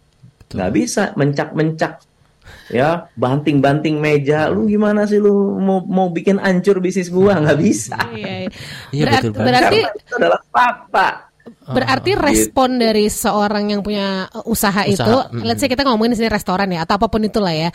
nggak 0.56 0.72
bisa 0.72 1.12
mencak-mencak 1.20 2.00
ya 2.72 3.12
banting-banting 3.20 4.00
meja. 4.00 4.48
Lu 4.48 4.72
gimana 4.72 5.04
sih 5.04 5.20
lu 5.20 5.60
mau 5.60 5.84
mau 5.84 6.08
bikin 6.08 6.40
hancur 6.40 6.80
bisnis 6.80 7.12
gua? 7.12 7.36
Nggak 7.44 7.60
bisa. 7.60 8.00
Iya, 8.16 8.48
iya. 8.48 8.50
Iya, 8.96 9.04
Berat- 9.04 9.24
betul 9.28 9.32
berarti 9.44 9.78
karena 9.84 9.92
itu 10.00 10.14
adalah 10.16 10.42
fakta 10.48 11.08
berarti 11.68 12.16
respon 12.16 12.80
dari 12.80 13.12
seorang 13.12 13.72
yang 13.76 13.82
punya 13.84 14.32
uh, 14.32 14.48
usaha, 14.48 14.88
itu, 14.88 15.04
Usaha, 15.04 15.28
mm. 15.32 15.44
let's 15.44 15.60
say 15.60 15.68
kita 15.68 15.84
ngomongin 15.84 16.16
di 16.16 16.24
sini 16.24 16.30
restoran 16.32 16.72
ya 16.72 16.88
atau 16.88 16.96
apa 16.96 17.12
pun 17.12 17.22
itulah 17.24 17.52
ya. 17.52 17.70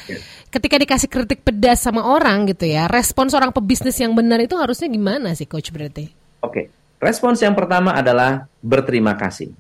Ketika 0.49 0.81
dikasih 0.81 1.09
kritik 1.13 1.45
pedas 1.45 1.85
sama 1.85 2.05
orang 2.09 2.49
gitu 2.49 2.65
ya, 2.65 2.89
respon 2.89 3.29
seorang 3.29 3.53
pebisnis 3.53 3.97
yang 4.01 4.17
benar 4.17 4.41
itu 4.41 4.57
harusnya 4.57 4.89
gimana 4.89 5.37
sih 5.37 5.45
coach 5.45 5.69
berarti? 5.71 6.09
Oke, 6.43 6.73
respons 6.99 7.39
yang 7.45 7.53
pertama 7.53 7.95
adalah 7.95 8.49
berterima 8.65 9.15
kasih. 9.15 9.53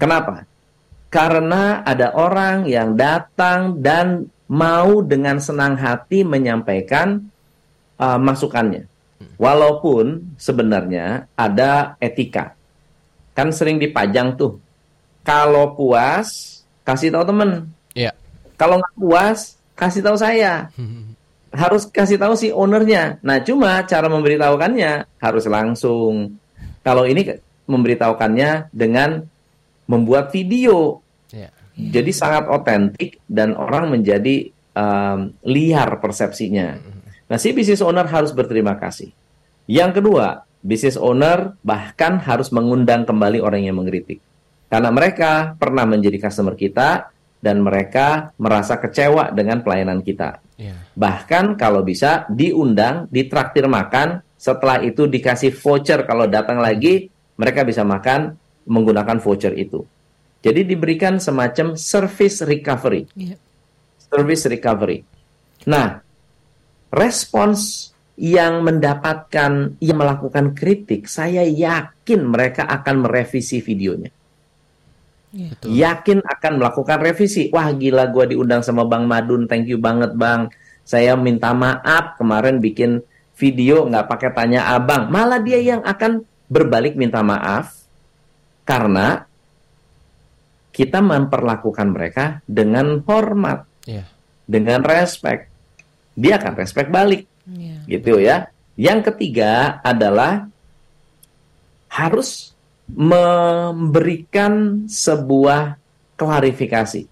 Kenapa? 0.00 0.48
Karena 1.12 1.84
ada 1.84 2.16
orang 2.16 2.64
yang 2.64 2.96
datang 2.96 3.76
dan 3.76 4.32
mau 4.48 5.04
dengan 5.04 5.36
senang 5.36 5.76
hati 5.76 6.24
menyampaikan 6.24 7.20
uh, 8.00 8.16
masukannya. 8.16 8.88
Walaupun 9.36 10.36
sebenarnya 10.40 11.28
ada 11.36 12.00
etika. 12.00 12.56
Kan 13.32 13.50
sering 13.50 13.80
dipajang 13.80 14.36
tuh. 14.36 14.60
Kalau 15.22 15.72
puas, 15.78 16.60
kasih 16.82 17.14
tahu 17.14 17.24
temen. 17.28 17.70
Iya. 17.94 18.12
Kalau 18.58 18.78
nggak 18.78 18.96
puas, 18.98 19.56
kasih 19.78 20.02
tahu 20.04 20.16
saya. 20.18 20.68
Harus 21.52 21.84
kasih 21.84 22.16
tahu 22.16 22.32
si 22.32 22.48
ownernya. 22.48 23.20
Nah, 23.20 23.40
cuma 23.44 23.84
cara 23.84 24.08
memberitahukannya 24.08 25.20
harus 25.20 25.44
langsung. 25.44 26.40
Kalau 26.80 27.04
ini 27.04 27.28
memberitahukannya 27.68 28.72
dengan 28.72 29.20
membuat 29.84 30.32
video. 30.32 31.04
Iya. 31.28 31.52
Jadi 31.76 32.08
sangat 32.08 32.48
otentik 32.48 33.20
dan 33.28 33.52
orang 33.52 33.92
menjadi 33.92 34.48
um, 34.72 35.36
liar 35.44 36.00
persepsinya. 36.00 36.80
Nah, 37.28 37.36
si 37.36 37.52
business 37.52 37.84
owner 37.84 38.08
harus 38.08 38.32
berterima 38.32 38.76
kasih. 38.76 39.12
Yang 39.68 40.00
kedua, 40.00 40.44
business 40.62 40.96
owner 40.96 41.58
bahkan 41.66 42.22
harus 42.22 42.54
mengundang 42.54 43.02
kembali 43.04 43.42
orang 43.42 43.66
yang 43.66 43.76
mengkritik. 43.76 44.22
Karena 44.72 44.88
mereka 44.88 45.52
pernah 45.58 45.84
menjadi 45.84 46.16
customer 46.16 46.56
kita 46.56 47.12
dan 47.42 47.60
mereka 47.60 48.32
merasa 48.38 48.78
kecewa 48.78 49.34
dengan 49.34 49.60
pelayanan 49.60 50.00
kita. 50.00 50.40
Iya. 50.56 50.78
Bahkan 50.94 51.58
kalau 51.58 51.82
bisa 51.82 52.24
diundang, 52.30 53.10
ditraktir 53.10 53.66
makan, 53.66 54.22
setelah 54.38 54.80
itu 54.80 55.10
dikasih 55.10 55.52
voucher 55.58 56.06
kalau 56.06 56.30
datang 56.30 56.62
lagi, 56.62 57.10
mereka 57.36 57.66
bisa 57.66 57.82
makan 57.82 58.38
menggunakan 58.64 59.18
voucher 59.18 59.52
itu. 59.58 59.82
Jadi 60.42 60.66
diberikan 60.66 61.18
semacam 61.18 61.74
service 61.74 62.46
recovery. 62.46 63.10
Iya. 63.18 63.36
Service 64.08 64.46
recovery. 64.46 65.02
Nah, 65.66 66.02
respons 66.90 67.91
yang 68.20 68.60
mendapatkan, 68.60 69.80
yang 69.80 69.98
melakukan 69.98 70.52
kritik, 70.52 71.08
saya 71.08 71.42
yakin 71.48 72.28
mereka 72.28 72.68
akan 72.68 73.08
merevisi 73.08 73.64
videonya. 73.64 74.12
Betul. 75.32 75.72
Yakin 75.72 76.20
akan 76.20 76.52
melakukan 76.60 76.98
revisi. 77.00 77.48
Wah 77.48 77.72
gila 77.72 78.12
gua 78.12 78.28
diundang 78.28 78.60
sama 78.60 78.84
Bang 78.84 79.08
Madun, 79.08 79.48
thank 79.48 79.64
you 79.64 79.80
banget 79.80 80.12
Bang. 80.12 80.52
Saya 80.84 81.16
minta 81.16 81.56
maaf 81.56 82.20
kemarin 82.20 82.60
bikin 82.60 83.00
video 83.40 83.88
nggak 83.88 84.12
pakai 84.12 84.30
tanya 84.36 84.68
abang. 84.76 85.08
Malah 85.08 85.40
dia 85.40 85.56
yang 85.56 85.80
akan 85.80 86.20
berbalik 86.52 87.00
minta 87.00 87.24
maaf 87.24 87.72
karena 88.68 89.24
kita 90.68 91.00
memperlakukan 91.00 91.88
mereka 91.88 92.24
dengan 92.44 93.00
hormat, 93.08 93.64
Iya. 93.88 94.04
dengan 94.44 94.84
respect. 94.84 95.48
Dia 96.12 96.36
akan 96.36 96.60
respect 96.60 96.92
balik 96.92 97.31
Iya. 97.48 97.76
gitu 97.90 98.22
ya. 98.22 98.48
Yang 98.78 99.12
ketiga 99.12 99.82
adalah 99.82 100.48
harus 101.92 102.56
memberikan 102.88 104.84
sebuah 104.88 105.76
klarifikasi. 106.16 107.04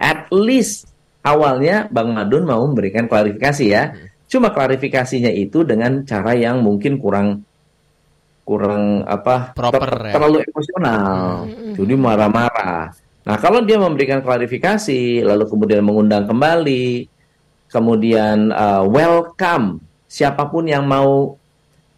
At 0.00 0.28
least 0.32 0.88
awalnya 1.20 1.88
Bang 1.88 2.12
Madun 2.12 2.48
mau 2.48 2.64
memberikan 2.68 3.08
klarifikasi 3.08 3.64
ya. 3.64 3.92
Cuma 4.30 4.54
klarifikasinya 4.54 5.32
itu 5.32 5.66
dengan 5.66 6.06
cara 6.06 6.36
yang 6.36 6.62
mungkin 6.62 7.00
kurang 7.00 7.42
kurang 8.46 9.06
apa 9.06 9.54
Proper 9.54 9.78
ter- 9.86 10.06
ya. 10.10 10.12
terlalu 10.16 10.38
emosional. 10.46 11.46
Jadi 11.78 11.94
marah-marah. 11.94 12.90
Nah, 13.20 13.36
kalau 13.36 13.60
dia 13.62 13.76
memberikan 13.76 14.24
klarifikasi 14.24 15.22
lalu 15.22 15.44
kemudian 15.46 15.84
mengundang 15.84 16.24
kembali 16.26 17.06
kemudian 17.70 18.50
uh, 18.50 18.82
welcome 18.84 19.78
siapa 20.04 20.46
pun 20.46 20.66
yang 20.66 20.84
mau 20.84 21.38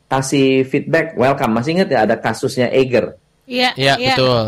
kasih 0.07 0.69
feedback 0.69 1.17
welcome 1.17 1.53
masih 1.53 1.81
ingat 1.81 1.89
ya 1.89 1.99
ada 2.05 2.17
kasusnya 2.17 2.69
Eger 2.69 3.17
Iya, 3.43 3.75
Iya, 3.75 3.95
betul. 3.99 4.47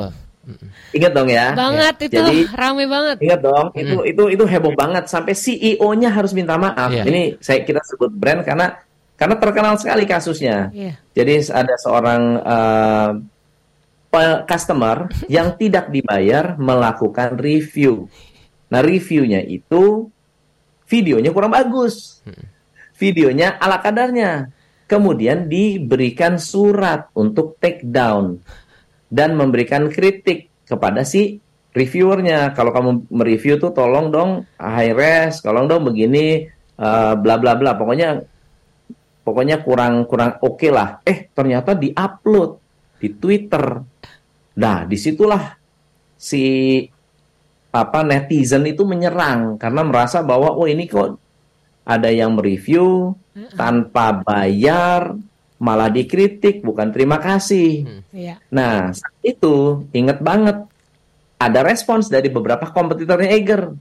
ingat 0.93 1.13
dong 1.13 1.27
ya 1.27 1.57
Banget 1.57 1.97
itu, 2.05 2.15
Jadi- 2.15 2.47
rame 2.53 2.85
banget. 2.85 3.17
ingat 3.19 3.41
dong 3.41 3.67
itu 3.75 3.97
itu 4.05 4.23
itu 4.31 4.45
heboh 4.45 4.77
banget 4.77 5.09
sampai 5.09 5.33
CEO-nya 5.33 6.13
harus 6.13 6.31
minta 6.31 6.55
maaf 6.55 6.93
Iya. 6.93 7.03
ini 7.09 7.23
saya 7.41 7.65
kita 7.65 7.81
sebut 7.83 8.13
brand 8.13 8.45
karena 8.45 8.77
karena 9.17 9.35
terkenal 9.41 9.75
sekali 9.81 10.05
kasusnya 10.05 10.69
Iya. 10.71 10.93
jadi 11.17 11.33
ada 11.51 11.75
seorang 11.81 12.23
uh, 12.45 13.11
customer 14.47 15.11
yang 15.27 15.59
tidak 15.59 15.91
dibayar 15.91 16.55
melakukan 16.55 17.35
review. 17.35 18.07
Nah, 18.71 18.79
reviewnya 18.79 19.43
itu 19.43 20.07
videonya 20.95 21.35
kurang 21.35 21.51
bagus. 21.51 22.23
Videonya 22.95 23.59
ala 23.59 23.83
kadarnya. 23.83 24.55
Kemudian 24.87 25.51
diberikan 25.51 26.39
surat 26.39 27.11
untuk 27.19 27.59
take 27.59 27.83
down 27.83 28.39
dan 29.11 29.35
memberikan 29.35 29.91
kritik 29.91 30.47
kepada 30.63 31.03
si 31.03 31.43
reviewernya. 31.75 32.55
Kalau 32.55 32.71
kamu 32.71 33.11
mereview 33.11 33.59
tuh 33.59 33.75
tolong 33.75 34.15
dong 34.15 34.47
high 34.55 34.95
res, 34.95 35.43
tolong 35.43 35.67
dong 35.67 35.83
begini 35.91 36.47
uh, 36.79 37.19
bla 37.19 37.35
bla 37.43 37.59
bla. 37.59 37.75
Pokoknya 37.75 38.23
pokoknya 39.27 39.65
kurang 39.67 40.07
kurang 40.07 40.39
oke 40.39 40.69
lah. 40.71 41.03
Eh 41.03 41.27
ternyata 41.35 41.75
diupload 41.75 42.51
di 43.03 43.09
Twitter. 43.19 43.65
Nah 44.55 44.87
di 44.87 44.95
situlah 45.01 45.59
si 46.15 46.45
apa 47.75 48.07
netizen 48.07 48.63
itu 48.71 48.87
menyerang 48.87 49.59
karena 49.59 49.83
merasa 49.83 50.23
bahwa 50.23 50.55
oh 50.55 50.71
ini 50.71 50.87
kok 50.87 51.19
ada 51.83 52.07
yang 52.07 52.39
mereview 52.39 53.19
tanpa 53.59 54.23
bayar 54.23 55.19
malah 55.59 55.91
dikritik 55.91 56.63
bukan 56.63 56.95
terima 56.95 57.19
kasih. 57.19 57.83
Iya. 58.15 58.39
Nah 58.55 58.95
saat 58.95 59.19
itu 59.27 59.83
inget 59.91 60.23
banget 60.23 60.63
ada 61.35 61.61
respons 61.67 62.07
dari 62.07 62.31
beberapa 62.31 62.71
kompetitornya 62.71 63.35
Eger. 63.35 63.75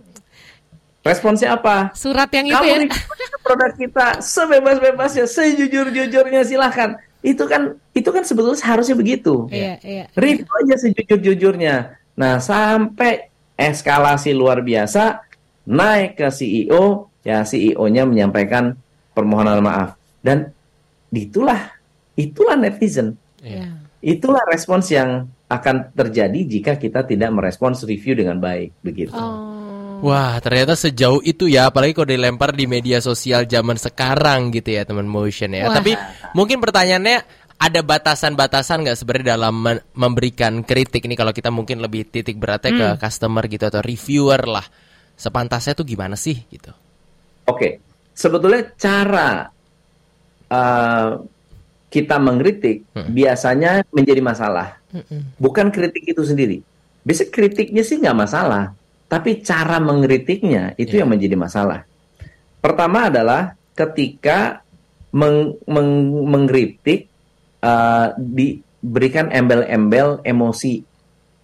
Responsnya 1.04 1.60
apa? 1.60 1.92
Surat 1.94 2.32
yang 2.32 2.48
itu 2.50 2.56
Kamu 2.56 2.66
ya. 2.66 2.78
review 2.88 3.38
produk 3.44 3.72
kita 3.76 4.08
sebebas-bebasnya, 4.24 5.28
sejujur-jujurnya 5.28 6.48
silahkan. 6.48 6.96
Itu 7.20 7.44
kan 7.46 7.76
itu 7.92 8.08
kan 8.08 8.24
sebetulnya 8.24 8.56
seharusnya 8.56 8.96
begitu. 8.96 9.52
Iya, 9.52 9.84
iya. 9.84 10.06
Review 10.16 10.48
aja 10.64 10.76
sejujur-jujurnya. 10.80 12.00
Nah, 12.16 12.40
sampai 12.40 13.33
eskalasi 13.56 14.34
luar 14.34 14.62
biasa 14.62 15.24
naik 15.70 16.20
ke 16.20 16.28
CEO, 16.28 17.08
ya 17.24 17.46
CEO-nya 17.48 18.04
menyampaikan 18.04 18.76
permohonan 19.16 19.64
maaf. 19.64 19.96
Dan 20.20 20.52
itulah 21.14 21.72
itulah 22.18 22.58
netizen. 22.58 23.18
Iya. 23.44 23.70
Itulah 24.04 24.44
respons 24.52 24.92
yang 24.92 25.32
akan 25.48 25.94
terjadi 25.96 26.40
jika 26.44 26.76
kita 26.76 27.08
tidak 27.08 27.30
merespons 27.32 27.86
review 27.88 28.18
dengan 28.20 28.42
baik 28.42 28.74
begitu. 28.84 29.16
Oh. 29.16 29.64
Wah, 30.04 30.36
ternyata 30.44 30.76
sejauh 30.76 31.24
itu 31.24 31.48
ya, 31.48 31.72
apalagi 31.72 31.96
kalau 31.96 32.12
dilempar 32.12 32.52
di 32.52 32.68
media 32.68 33.00
sosial 33.00 33.48
zaman 33.48 33.80
sekarang 33.80 34.52
gitu 34.52 34.76
ya, 34.76 34.84
teman 34.84 35.08
motion 35.08 35.56
ya. 35.56 35.72
Wah. 35.72 35.80
Tapi 35.80 35.96
mungkin 36.36 36.60
pertanyaannya 36.60 37.43
ada 37.60 37.80
batasan-batasan 37.80 38.84
nggak 38.84 38.98
sebenarnya 39.00 39.40
dalam 39.40 39.56
memberikan 39.96 40.66
kritik 40.66 41.06
ini 41.08 41.16
kalau 41.16 41.32
kita 41.32 41.48
mungkin 41.54 41.80
lebih 41.80 42.10
titik 42.10 42.36
beratnya 42.36 42.74
ke 42.74 42.88
customer 43.00 43.46
gitu 43.48 43.70
atau 43.70 43.80
reviewer 43.80 44.42
lah. 44.44 44.66
Sepantasnya 45.14 45.78
tuh 45.78 45.86
gimana 45.86 46.18
sih 46.18 46.42
gitu? 46.50 46.74
Oke, 47.46 47.80
sebetulnya 48.12 48.66
cara 48.76 49.48
uh, 50.50 51.08
kita 51.88 52.18
mengkritik 52.18 52.90
biasanya 53.14 53.86
menjadi 53.94 54.22
masalah. 54.26 54.82
Bukan 55.38 55.70
kritik 55.70 56.10
itu 56.10 56.26
sendiri. 56.26 56.58
Biasanya 57.06 57.30
kritiknya 57.30 57.84
sih 57.86 58.02
nggak 58.02 58.18
masalah, 58.18 58.74
tapi 59.06 59.46
cara 59.46 59.78
mengkritiknya 59.78 60.74
itu 60.82 60.98
Iya. 60.98 61.06
yang 61.06 61.10
menjadi 61.14 61.38
masalah. 61.38 61.86
Pertama 62.58 63.14
adalah 63.14 63.54
ketika 63.78 64.66
meng, 65.14 65.54
meng- 65.70 66.26
mengkritik 66.26 67.13
uh, 67.64 68.12
diberikan 68.20 69.32
embel-embel 69.32 70.20
emosi 70.28 70.84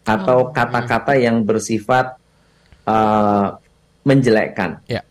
atau 0.04 0.50
Oh, 0.50 0.52
kata-kata 0.52 1.16
yang 1.16 1.46
bersifat 1.46 2.18
uh, 2.90 3.56
menjelekkan. 4.04 4.82
Ya. 4.90 5.06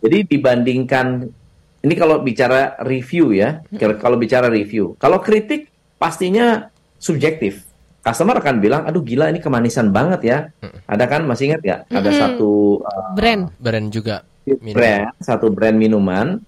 Jadi 0.00 0.24
dibandingkan 0.24 1.28
ini 1.84 1.94
kalau 1.94 2.24
bicara 2.24 2.80
review 2.82 3.36
ya, 3.36 3.62
kalau 3.76 3.94
kalau 4.00 4.16
bicara 4.18 4.50
review, 4.50 4.98
kalau 4.98 5.22
kritik 5.22 5.70
pastinya 6.00 6.66
subjektif. 6.98 7.62
Customer 8.00 8.38
akan 8.38 8.62
bilang, 8.62 8.86
aduh 8.86 9.02
gila 9.02 9.34
ini 9.34 9.42
kemanisan 9.42 9.90
banget 9.90 10.20
ya. 10.22 10.38
Ada 10.86 11.10
kan 11.10 11.26
masih 11.26 11.50
ingat 11.50 11.60
nggak? 11.60 11.80
Ada 11.90 12.10
Mm-mm. 12.10 12.22
satu 12.22 12.50
uh, 12.86 13.10
Brand. 13.18 13.50
Brand 13.58 13.86
juga. 13.90 14.22
Brand, 14.46 15.10
satu 15.18 15.50
brand 15.50 15.74
minuman, 15.74 16.38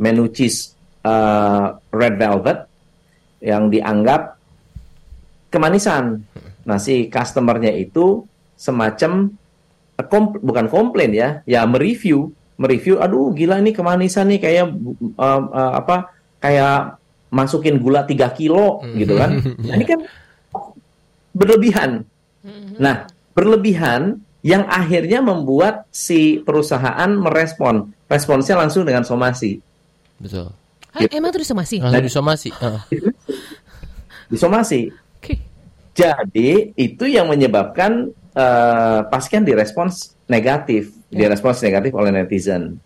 Menucis 0.00 0.72
uh, 1.04 1.76
Red 1.92 2.16
Velvet 2.16 2.71
yang 3.42 3.68
dianggap 3.68 4.38
kemanisan. 5.50 6.22
Nah, 6.62 6.78
si 6.78 7.10
customernya 7.10 7.74
itu 7.74 8.22
semacam 8.54 9.34
bukan 10.40 10.66
komplain 10.70 11.10
ya, 11.12 11.28
ya 11.44 11.66
mereview, 11.66 12.30
mereview, 12.56 13.02
aduh 13.02 13.34
gila 13.34 13.58
ini 13.58 13.74
kemanisan 13.74 14.30
nih 14.30 14.40
kayak 14.40 14.66
uh, 15.18 15.42
uh, 15.50 15.72
apa 15.78 16.14
kayak 16.42 16.98
masukin 17.30 17.82
gula 17.82 18.06
3 18.06 18.38
kilo 18.38 18.80
gitu 18.94 19.18
kan. 19.18 19.42
Nah, 19.66 19.74
ini 19.74 19.84
kan 19.86 20.00
berlebihan. 21.34 22.06
Nah, 22.78 23.06
berlebihan 23.34 24.22
yang 24.42 24.66
akhirnya 24.66 25.22
membuat 25.22 25.86
si 25.94 26.42
perusahaan 26.42 27.10
merespon. 27.14 27.94
Responsnya 28.10 28.58
langsung 28.58 28.84
dengan 28.84 29.06
somasi. 29.06 29.62
Betul. 30.18 30.52
Ah, 30.92 31.08
emang 31.08 31.32
itu 31.32 31.40
disomasi? 31.40 31.80
Langsung 31.80 32.04
disomasi. 32.04 32.48
Heeh. 32.52 32.82
Disomasi. 34.32 34.88
Oke. 35.20 35.40
Jadi 35.92 36.72
itu 36.76 37.04
yang 37.04 37.28
menyebabkan 37.28 38.12
eh, 38.32 39.00
pasien 39.08 39.44
direspons 39.44 40.16
negatif, 40.28 40.92
direspons 41.12 41.60
negatif 41.60 41.92
oleh 41.92 42.12
netizen. 42.12 42.80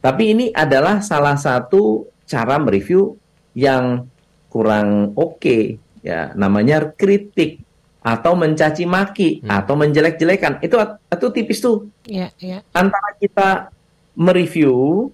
Tapi 0.00 0.36
ini 0.36 0.46
adalah 0.52 1.00
salah 1.00 1.36
satu 1.38 2.08
cara 2.28 2.60
mereview 2.60 3.16
yang 3.56 4.04
kurang 4.52 5.16
oke, 5.16 5.80
ya 6.04 6.32
namanya 6.36 6.92
kritik 6.92 7.60
atau 8.02 8.34
mencaci 8.34 8.84
maki 8.84 9.40
atau 9.46 9.72
menjelek-jelekan. 9.78 10.60
Itu 10.60 10.76
itu 11.08 11.26
tipis 11.32 11.62
tuh 11.62 11.88
Iya, 12.04 12.28
iya. 12.42 12.58
antara 12.74 13.16
kita 13.16 13.72
mereview, 14.18 15.08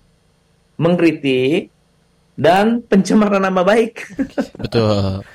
mengkritik 0.80 1.70
dan 2.38 2.80
pencemaran 2.86 3.42
nama 3.42 3.66
baik. 3.66 4.06
Betul. 4.62 5.26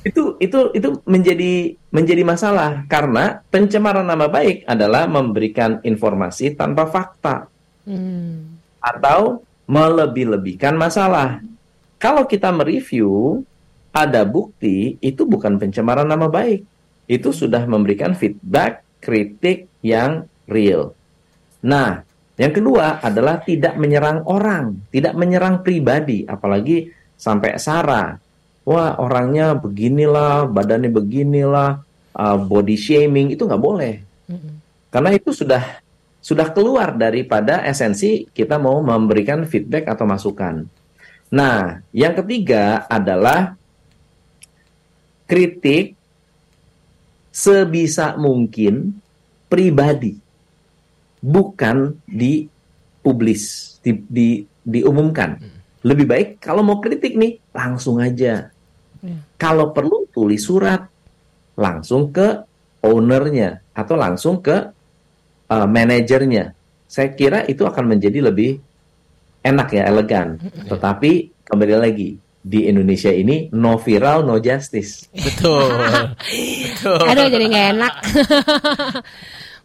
itu 0.00 0.40
itu 0.40 0.72
itu 0.72 0.88
menjadi 1.04 1.76
menjadi 1.92 2.24
masalah 2.24 2.88
karena 2.88 3.44
pencemaran 3.52 4.08
nama 4.08 4.32
baik 4.32 4.64
adalah 4.64 5.04
memberikan 5.04 5.76
informasi 5.84 6.56
tanpa 6.56 6.88
fakta 6.88 7.52
Hmm. 7.84 8.60
atau 8.78 9.42
melebih-lebihkan 9.64 10.76
masalah. 10.76 11.40
Kalau 11.96 12.28
kita 12.28 12.52
mereview 12.52 13.40
ada 13.90 14.22
bukti 14.22 15.00
itu 15.00 15.26
bukan 15.26 15.56
pencemaran 15.58 16.06
nama 16.06 16.28
baik. 16.30 16.62
Itu 17.10 17.34
sudah 17.34 17.66
memberikan 17.66 18.14
feedback, 18.14 18.86
kritik 19.02 19.66
yang 19.82 20.28
real. 20.46 20.94
Nah, 21.64 22.06
yang 22.40 22.52
kedua 22.56 23.04
adalah 23.04 23.44
tidak 23.44 23.76
menyerang 23.76 24.24
orang, 24.24 24.88
tidak 24.88 25.12
menyerang 25.12 25.60
pribadi, 25.60 26.24
apalagi 26.24 26.88
sampai 27.20 27.60
sara. 27.60 28.16
Wah, 28.64 28.96
orangnya 28.96 29.52
beginilah, 29.52 30.48
badannya 30.48 30.88
beginilah, 30.88 31.84
uh, 32.16 32.38
body 32.40 32.76
shaming 32.80 33.36
itu 33.36 33.44
nggak 33.44 33.60
boleh. 33.60 34.00
Karena 34.88 35.10
itu 35.12 35.36
sudah 35.36 35.84
sudah 36.20 36.52
keluar 36.52 36.96
daripada 36.96 37.60
esensi 37.64 38.28
kita 38.32 38.56
mau 38.56 38.80
memberikan 38.80 39.44
feedback 39.44 39.88
atau 39.88 40.04
masukan. 40.08 40.64
Nah, 41.32 41.84
yang 41.94 42.12
ketiga 42.16 42.84
adalah 42.90 43.54
kritik 45.28 45.94
sebisa 47.30 48.18
mungkin 48.18 48.98
pribadi, 49.46 50.18
bukan 51.20 52.00
dipublis, 52.08 53.76
di, 53.84 54.00
di, 54.08 54.28
diumumkan. 54.64 55.36
Lebih 55.80 56.06
baik 56.08 56.28
kalau 56.40 56.60
mau 56.60 56.80
kritik 56.80 57.16
nih 57.16 57.40
langsung 57.52 58.00
aja. 58.00 58.52
Ya. 59.00 59.16
Kalau 59.40 59.72
perlu 59.72 60.04
tulis 60.12 60.44
surat 60.44 60.84
langsung 61.56 62.12
ke 62.12 62.44
ownernya 62.84 63.60
atau 63.72 63.96
langsung 63.96 64.44
ke 64.44 64.56
uh, 65.48 65.66
manajernya. 65.68 66.52
Saya 66.90 67.14
kira 67.14 67.46
itu 67.46 67.64
akan 67.64 67.96
menjadi 67.96 68.28
lebih 68.28 68.60
enak 69.40 69.68
ya, 69.72 69.88
elegan. 69.88 70.36
Tetapi 70.68 71.44
kembali 71.48 71.74
lagi 71.80 72.10
di 72.40 72.72
Indonesia 72.72 73.12
ini 73.12 73.52
no 73.52 73.76
viral 73.76 74.24
no 74.24 74.40
justice. 74.40 75.08
Betul. 75.12 75.68
Betul. 76.72 77.04
Aduh 77.04 77.26
jadi 77.28 77.44
nggak 77.46 77.66
enak. 77.76 77.94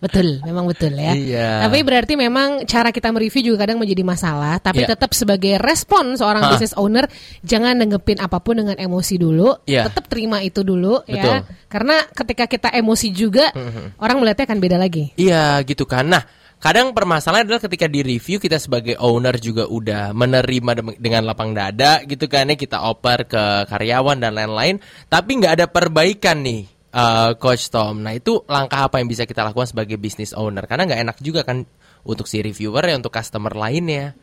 betul, 0.05 0.27
memang 0.45 0.69
betul 0.69 0.93
ya. 0.93 1.13
Iya. 1.17 1.49
Tapi 1.65 1.81
berarti 1.81 2.13
memang 2.13 2.63
cara 2.69 2.93
kita 2.93 3.09
mereview 3.09 3.53
juga 3.53 3.65
kadang 3.65 3.81
menjadi 3.81 4.05
masalah. 4.05 4.61
Tapi 4.61 4.85
Iya. 4.85 4.93
tetap 4.93 5.11
sebagai 5.17 5.57
respon 5.57 6.13
seorang 6.15 6.45
Hah. 6.45 6.49
business 6.53 6.77
owner, 6.77 7.09
jangan 7.41 7.81
nanggepin 7.81 8.21
apa 8.21 8.37
pun 8.39 8.61
dengan 8.61 8.77
emosi 8.77 9.15
dulu. 9.17 9.65
Iya. 9.65 9.89
Tetap 9.89 10.05
terima 10.07 10.45
itu 10.45 10.61
dulu 10.61 11.01
Betul. 11.03 11.41
ya. 11.41 11.45
Karena 11.65 11.99
ketika 12.13 12.45
kita 12.45 12.69
emosi 12.71 13.09
juga, 13.09 13.49
orang 13.97 14.21
melihatnya 14.21 14.45
akan 14.45 14.59
beda 14.61 14.77
lagi. 14.77 15.11
Iya 15.17 15.59
gitu 15.65 15.83
kan. 15.89 16.07
Nah, 16.07 16.23
kadang 16.61 16.95
permasalahan 16.95 17.45
adalah 17.45 17.61
ketika 17.61 17.85
di 17.85 18.01
review 18.01 18.39
kita 18.39 18.57
sebagai 18.57 18.95
owner 18.97 19.35
juga 19.37 19.67
udah 19.67 20.15
menerima 20.15 20.95
dengan 20.97 21.27
lapang 21.27 21.51
dada 21.51 22.01
gitu 22.07 22.25
kan 22.31 22.47
ya 22.49 22.55
kita 22.55 22.79
oper 22.89 23.27
ke 23.27 23.43
karyawan 23.69 24.17
dan 24.21 24.33
lain-lain, 24.33 24.79
tapi 25.11 25.41
nggak 25.41 25.53
ada 25.61 25.65
perbaikan 25.67 26.41
nih. 26.41 26.74
Eh, 26.95 27.31
Coach 27.35 27.67
Tom, 27.67 27.99
nah 27.99 28.15
itu 28.15 28.39
langkah 28.47 28.87
apa 28.87 29.03
yang 29.03 29.11
bisa 29.11 29.27
kita 29.27 29.43
lakukan 29.43 29.67
sebagai 29.67 29.99
business 29.99 30.31
owner? 30.31 30.63
Karena 30.63 30.87
nggak 30.87 31.01
enak 31.03 31.17
juga 31.19 31.43
kan 31.43 31.67
untuk 32.07 32.25
si 32.25 32.39
reviewer 32.39 32.81
ya, 32.81 32.95
untuk 32.95 33.11
customer 33.11 33.51
lainnya. 33.51 34.15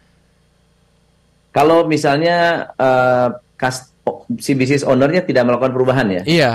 Kalau 1.53 1.85
misalnya 1.85 2.69
eh, 2.73 3.29
kas- 3.61 3.93
si 4.41 4.57
bisnis 4.57 4.83
ownernya 4.83 5.23
tidak 5.23 5.45
melakukan 5.45 5.71
perubahan 5.71 6.09
ya, 6.11 6.23
Iya. 6.27 6.53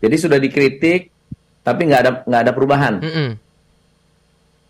jadi 0.00 0.16
sudah 0.18 0.38
dikritik 0.40 1.12
tapi 1.62 1.86
nggak 1.86 2.00
ada 2.00 2.12
nggak 2.24 2.42
ada 2.48 2.52
perubahan. 2.56 2.94
Mm-mm. 2.98 3.30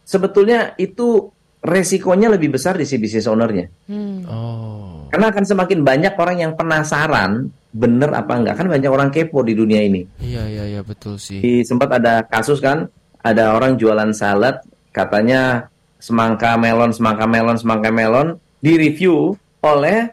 Sebetulnya 0.02 0.72
itu 0.76 1.28
resikonya 1.60 2.32
lebih 2.32 2.56
besar 2.56 2.76
di 2.76 2.84
si 2.84 2.96
bisnis 2.96 3.28
ownernya. 3.28 3.68
Hmm. 3.86 4.24
Oh. 4.24 5.04
Karena 5.12 5.28
akan 5.32 5.44
semakin 5.44 5.80
banyak 5.84 6.14
orang 6.16 6.36
yang 6.40 6.52
penasaran 6.56 7.52
bener 7.68 8.10
apa 8.16 8.32
enggak 8.36 8.56
kan 8.56 8.66
banyak 8.68 8.90
orang 8.90 9.10
kepo 9.12 9.44
di 9.44 9.52
dunia 9.52 9.84
ini. 9.84 10.04
Iya 10.20 10.42
iya 10.48 10.64
iya 10.76 10.80
betul 10.80 11.20
sih. 11.20 11.40
Di 11.40 11.62
sempat 11.64 11.92
ada 12.00 12.24
kasus 12.24 12.58
kan 12.58 12.88
ada 13.20 13.54
orang 13.54 13.76
jualan 13.76 14.12
salad 14.16 14.64
katanya 14.94 15.68
semangka 16.00 16.56
melon 16.56 16.94
semangka 16.94 17.26
melon 17.28 17.58
semangka 17.58 17.90
melon 17.92 18.28
di 18.58 18.78
review 18.78 19.36
oleh 19.60 20.10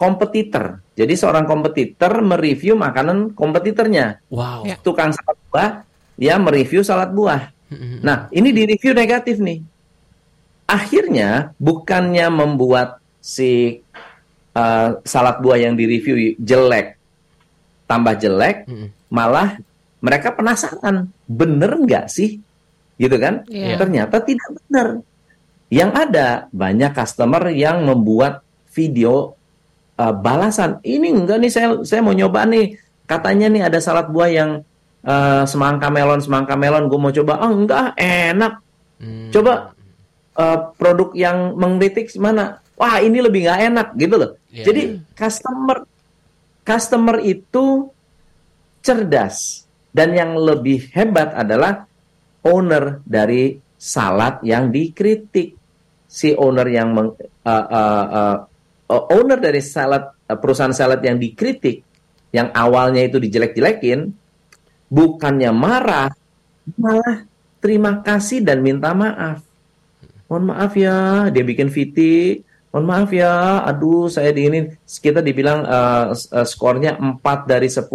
kompetitor. 0.00 0.80
Jadi 0.96 1.12
seorang 1.12 1.44
kompetitor 1.44 2.24
mereview 2.24 2.72
makanan 2.76 3.36
kompetitornya. 3.36 4.24
Wow. 4.32 4.64
Ya. 4.64 4.80
Tukang 4.80 5.12
salad 5.12 5.36
buah 5.52 5.70
dia 6.16 6.34
mereview 6.40 6.80
salad 6.80 7.12
buah. 7.12 7.52
Mm-mm. 7.68 8.00
Nah, 8.00 8.30
ini 8.32 8.54
di 8.54 8.62
review 8.64 8.96
negatif 8.96 9.36
nih. 9.42 9.60
Akhirnya 10.66 11.52
bukannya 11.60 12.26
membuat 12.32 12.98
si 13.20 13.82
uh, 14.56 14.88
salad 15.04 15.36
buah 15.44 15.60
yang 15.60 15.76
direview 15.76 16.32
jelek 16.40 16.96
tambah 17.86 18.18
jelek, 18.18 18.66
Mm-mm. 18.66 18.90
malah 19.08 19.62
mereka 20.02 20.34
penasaran, 20.34 21.08
bener 21.24 21.78
nggak 21.78 22.06
sih? 22.10 22.42
Gitu 22.98 23.16
kan? 23.16 23.46
Iya. 23.46 23.78
Ternyata 23.78 24.20
tidak 24.20 24.48
benar. 24.66 24.86
Yang 25.70 25.90
ada 25.94 26.28
banyak 26.50 26.92
customer 26.94 27.50
yang 27.50 27.86
membuat 27.86 28.42
video 28.74 29.34
uh, 29.98 30.14
balasan. 30.14 30.78
Ini 30.82 31.10
enggak 31.10 31.38
nih 31.42 31.50
saya 31.50 31.68
saya 31.82 32.02
mau 32.02 32.14
nyoba 32.14 32.46
nih. 32.46 32.78
Katanya 33.06 33.46
nih 33.50 33.62
ada 33.66 33.78
salad 33.78 34.10
buah 34.10 34.30
yang 34.30 34.50
uh, 35.06 35.42
semangka 35.46 35.90
melon 35.90 36.22
semangka 36.22 36.54
melon. 36.58 36.86
Gue 36.90 36.98
mau 36.98 37.14
coba. 37.14 37.42
Oh 37.46 37.50
enggak 37.54 37.94
enak. 37.98 38.62
Mm. 39.02 39.30
Coba 39.34 39.74
uh, 40.38 40.58
produk 40.78 41.10
yang 41.14 41.54
mengkritik 41.58 42.14
mana? 42.18 42.62
Wah 42.76 43.00
ini 43.00 43.18
lebih 43.24 43.48
nggak 43.48 43.60
enak 43.72 43.88
gitu 43.96 44.14
loh. 44.20 44.30
Iya. 44.52 44.64
Jadi 44.68 44.82
customer 45.16 45.78
customer 46.60 47.16
itu 47.24 47.88
cerdas 48.84 49.64
dan 49.96 50.12
yang 50.12 50.36
lebih 50.36 50.92
hebat 50.92 51.32
adalah 51.32 51.88
owner 52.44 53.00
dari 53.02 53.56
salad 53.76 54.44
yang 54.44 54.68
dikritik. 54.68 55.56
si 56.06 56.30
owner 56.38 56.70
yang 56.70 56.94
meng, 56.94 57.18
uh, 57.18 57.66
uh, 57.66 58.06
uh, 58.86 59.04
owner 59.10 59.42
dari 59.42 59.58
salad 59.58 60.06
uh, 60.30 60.38
perusahaan 60.38 60.70
salad 60.70 61.02
yang 61.02 61.18
dikritik 61.18 61.82
yang 62.30 62.54
awalnya 62.54 63.02
itu 63.02 63.18
dijelek-jelekin 63.18 64.14
bukannya 64.86 65.50
marah 65.50 66.14
malah 66.78 67.26
terima 67.58 68.06
kasih 68.06 68.38
dan 68.46 68.62
minta 68.62 68.94
maaf 68.94 69.42
mohon 70.30 70.54
maaf 70.54 70.78
ya 70.78 71.26
dia 71.34 71.42
bikin 71.42 71.74
VT 71.74 71.98
mohon 72.76 72.92
maaf 72.92 73.08
ya 73.08 73.64
aduh 73.64 74.12
saya 74.12 74.36
diinin 74.36 74.76
kita 74.84 75.24
dibilang 75.24 75.64
uh, 75.64 76.12
uh, 76.12 76.44
skornya 76.44 77.00
4 77.00 77.24
dari 77.48 77.72
10 77.72 77.88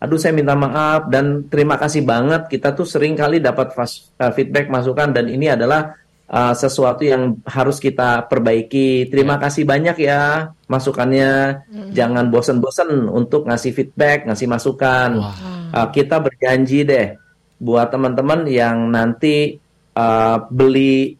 aduh 0.00 0.16
saya 0.16 0.32
minta 0.32 0.56
maaf 0.56 1.12
dan 1.12 1.44
terima 1.44 1.76
kasih 1.76 2.08
banget 2.08 2.48
kita 2.48 2.72
tuh 2.72 2.88
sering 2.88 3.12
kali 3.12 3.36
dapat 3.36 3.76
fast, 3.76 4.08
uh, 4.16 4.32
feedback 4.32 4.72
masukan 4.72 5.12
dan 5.12 5.28
ini 5.28 5.52
adalah 5.52 5.92
uh, 6.24 6.56
sesuatu 6.56 7.04
yang 7.04 7.36
harus 7.44 7.76
kita 7.76 8.24
perbaiki 8.32 9.12
terima 9.12 9.36
ya. 9.36 9.44
kasih 9.44 9.68
banyak 9.68 9.96
ya 10.00 10.56
masukannya 10.72 11.60
hmm. 11.68 11.92
jangan 11.92 12.32
bosan-bosan 12.32 13.12
untuk 13.12 13.44
ngasih 13.44 13.76
feedback 13.76 14.24
ngasih 14.24 14.48
masukan 14.48 15.20
wow. 15.20 15.84
uh, 15.84 15.88
kita 15.92 16.16
berjanji 16.16 16.80
deh 16.88 17.12
buat 17.60 17.92
teman-teman 17.92 18.48
yang 18.48 18.88
nanti 18.88 19.60
uh, 19.92 20.48
beli 20.48 21.12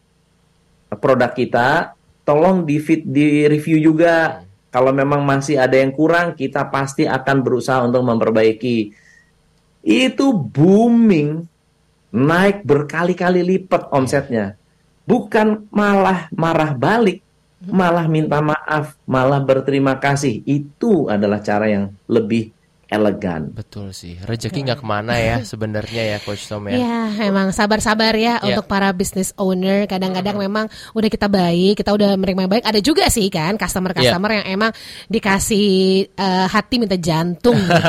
produk 0.97 1.29
kita 1.37 1.98
tolong 2.29 2.61
di 2.61 2.77
fit 2.77 3.01
di 3.01 3.49
review 3.49 3.81
juga 3.81 4.45
kalau 4.69 4.93
memang 4.93 5.25
masih 5.25 5.57
ada 5.57 5.73
yang 5.81 5.89
kurang, 5.89 6.37
kita 6.37 6.69
pasti 6.69 7.09
akan 7.09 7.41
berusaha 7.41 7.81
untuk 7.81 8.05
memperbaiki. 8.05 8.93
Itu 9.81 10.37
booming, 10.37 11.41
naik 12.13 12.61
berkali-kali 12.61 13.41
lipat 13.41 13.89
omsetnya. 13.89 14.53
Bukan 15.09 15.65
malah 15.73 16.29
marah 16.29 16.77
balik, 16.77 17.25
malah 17.65 18.05
minta 18.05 18.37
maaf, 18.45 18.93
malah 19.09 19.41
berterima 19.41 19.97
kasih. 19.97 20.45
Itu 20.45 21.09
adalah 21.09 21.41
cara 21.41 21.65
yang 21.65 21.89
lebih 22.05 22.53
elegan. 22.89 23.53
Betul 23.53 23.93
sih. 23.93 24.17
Rezeki 24.17 24.65
nggak 24.65 24.81
ke 24.81 24.85
mana 24.85 25.13
ya 25.15 25.37
sebenarnya 25.51 26.03
ya 26.15 26.17
Coach 26.25 26.49
Tom 26.49 26.65
ya. 26.67 26.81
Ya 26.81 26.99
memang 27.29 27.53
sabar-sabar 27.53 28.17
ya, 28.17 28.41
ya 28.41 28.45
untuk 28.49 28.65
para 28.65 28.89
business 28.91 29.31
owner. 29.37 29.85
Kadang-kadang 29.85 30.35
hmm. 30.35 30.45
memang 30.49 30.65
udah 30.97 31.09
kita 31.09 31.29
baik, 31.29 31.79
kita 31.79 31.93
udah 31.93 32.17
menerima 32.17 32.49
baik. 32.49 32.63
Ada 32.65 32.81
juga 32.81 33.05
sih 33.13 33.29
kan 33.29 33.55
customer-customer 33.61 34.29
ya. 34.33 34.37
yang 34.41 34.45
emang 34.57 34.71
dikasih 35.05 35.69
uh, 36.17 36.49
hati 36.49 36.75
minta 36.81 36.97
jantung. 36.97 37.55
Gitu. 37.55 37.85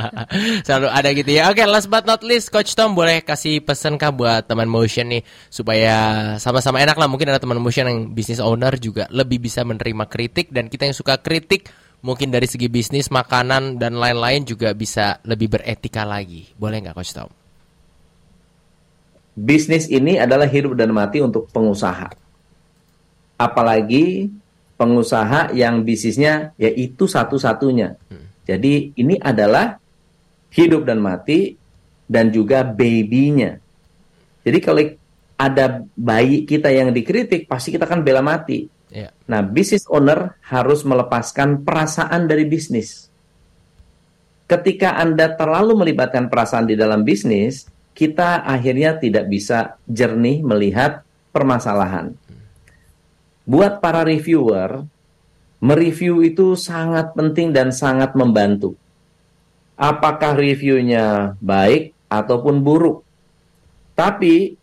Selalu 0.66 0.86
ada 0.86 1.08
gitu 1.10 1.30
ya. 1.34 1.50
Oke, 1.50 1.60
okay, 1.60 1.66
last 1.66 1.90
but 1.90 2.06
not 2.06 2.22
least 2.22 2.54
Coach 2.54 2.78
Tom 2.78 2.94
boleh 2.94 3.26
kasih 3.26 3.58
pesan 3.66 3.98
kah 3.98 4.14
buat 4.14 4.46
teman 4.46 4.70
motion 4.70 5.10
nih 5.10 5.26
supaya 5.50 5.94
sama-sama 6.38 6.78
enak 6.78 6.94
lah. 6.94 7.10
Mungkin 7.10 7.26
ada 7.26 7.42
teman 7.42 7.58
motion 7.58 7.90
yang 7.90 8.14
business 8.14 8.38
owner 8.38 8.70
juga 8.78 9.10
lebih 9.10 9.42
bisa 9.42 9.66
menerima 9.66 10.06
kritik 10.06 10.54
dan 10.54 10.70
kita 10.70 10.86
yang 10.86 10.94
suka 10.94 11.18
kritik 11.18 11.66
mungkin 12.02 12.30
dari 12.30 12.46
segi 12.46 12.70
bisnis, 12.70 13.10
makanan 13.10 13.76
dan 13.78 13.98
lain-lain 13.98 14.46
juga 14.46 14.70
bisa 14.74 15.18
lebih 15.26 15.58
beretika 15.58 16.06
lagi. 16.06 16.50
Boleh 16.54 16.82
nggak 16.82 16.96
Coach 16.96 17.14
Tom? 17.14 17.30
Bisnis 19.38 19.86
ini 19.86 20.18
adalah 20.18 20.50
hidup 20.50 20.74
dan 20.74 20.90
mati 20.90 21.22
untuk 21.22 21.46
pengusaha. 21.54 22.10
Apalagi 23.38 24.26
pengusaha 24.74 25.54
yang 25.54 25.86
bisnisnya 25.86 26.54
yaitu 26.58 27.06
satu-satunya. 27.06 27.94
Hmm. 28.10 28.26
Jadi 28.46 28.94
ini 28.98 29.14
adalah 29.18 29.78
hidup 30.50 30.82
dan 30.86 30.98
mati 30.98 31.54
dan 32.10 32.34
juga 32.34 32.66
babynya. 32.66 33.62
Jadi 34.42 34.58
kalau 34.58 34.82
ada 35.38 35.86
bayi 35.94 36.42
kita 36.42 36.66
yang 36.72 36.90
dikritik, 36.90 37.46
pasti 37.46 37.70
kita 37.70 37.86
kan 37.86 38.02
bela 38.02 38.18
mati 38.18 38.66
Yeah. 38.88 39.12
Nah, 39.28 39.44
business 39.44 39.84
owner 39.88 40.40
harus 40.48 40.84
melepaskan 40.84 41.64
perasaan 41.66 42.24
dari 42.24 42.48
bisnis. 42.48 43.12
Ketika 44.48 44.96
Anda 44.96 45.36
terlalu 45.36 45.76
melibatkan 45.84 46.32
perasaan 46.32 46.64
di 46.64 46.72
dalam 46.72 47.04
bisnis, 47.04 47.68
kita 47.92 48.48
akhirnya 48.48 48.96
tidak 48.96 49.28
bisa 49.28 49.76
jernih 49.84 50.40
melihat 50.40 51.04
permasalahan. 51.34 52.16
Buat 53.44 53.84
para 53.84 54.08
reviewer, 54.08 54.88
mereview 55.60 56.24
itu 56.24 56.56
sangat 56.56 57.12
penting 57.12 57.52
dan 57.52 57.68
sangat 57.74 58.16
membantu. 58.16 58.72
Apakah 59.76 60.32
reviewnya 60.32 61.36
baik 61.44 61.92
ataupun 62.08 62.64
buruk. 62.64 63.04
Tapi 63.92 64.56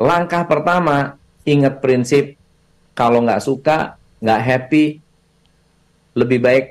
langkah 0.00 0.48
pertama, 0.48 1.20
ingat 1.44 1.84
prinsip 1.84 2.37
kalau 2.98 3.22
nggak 3.22 3.38
suka, 3.38 3.94
nggak 4.18 4.40
happy, 4.42 4.98
lebih 6.18 6.42
baik 6.42 6.66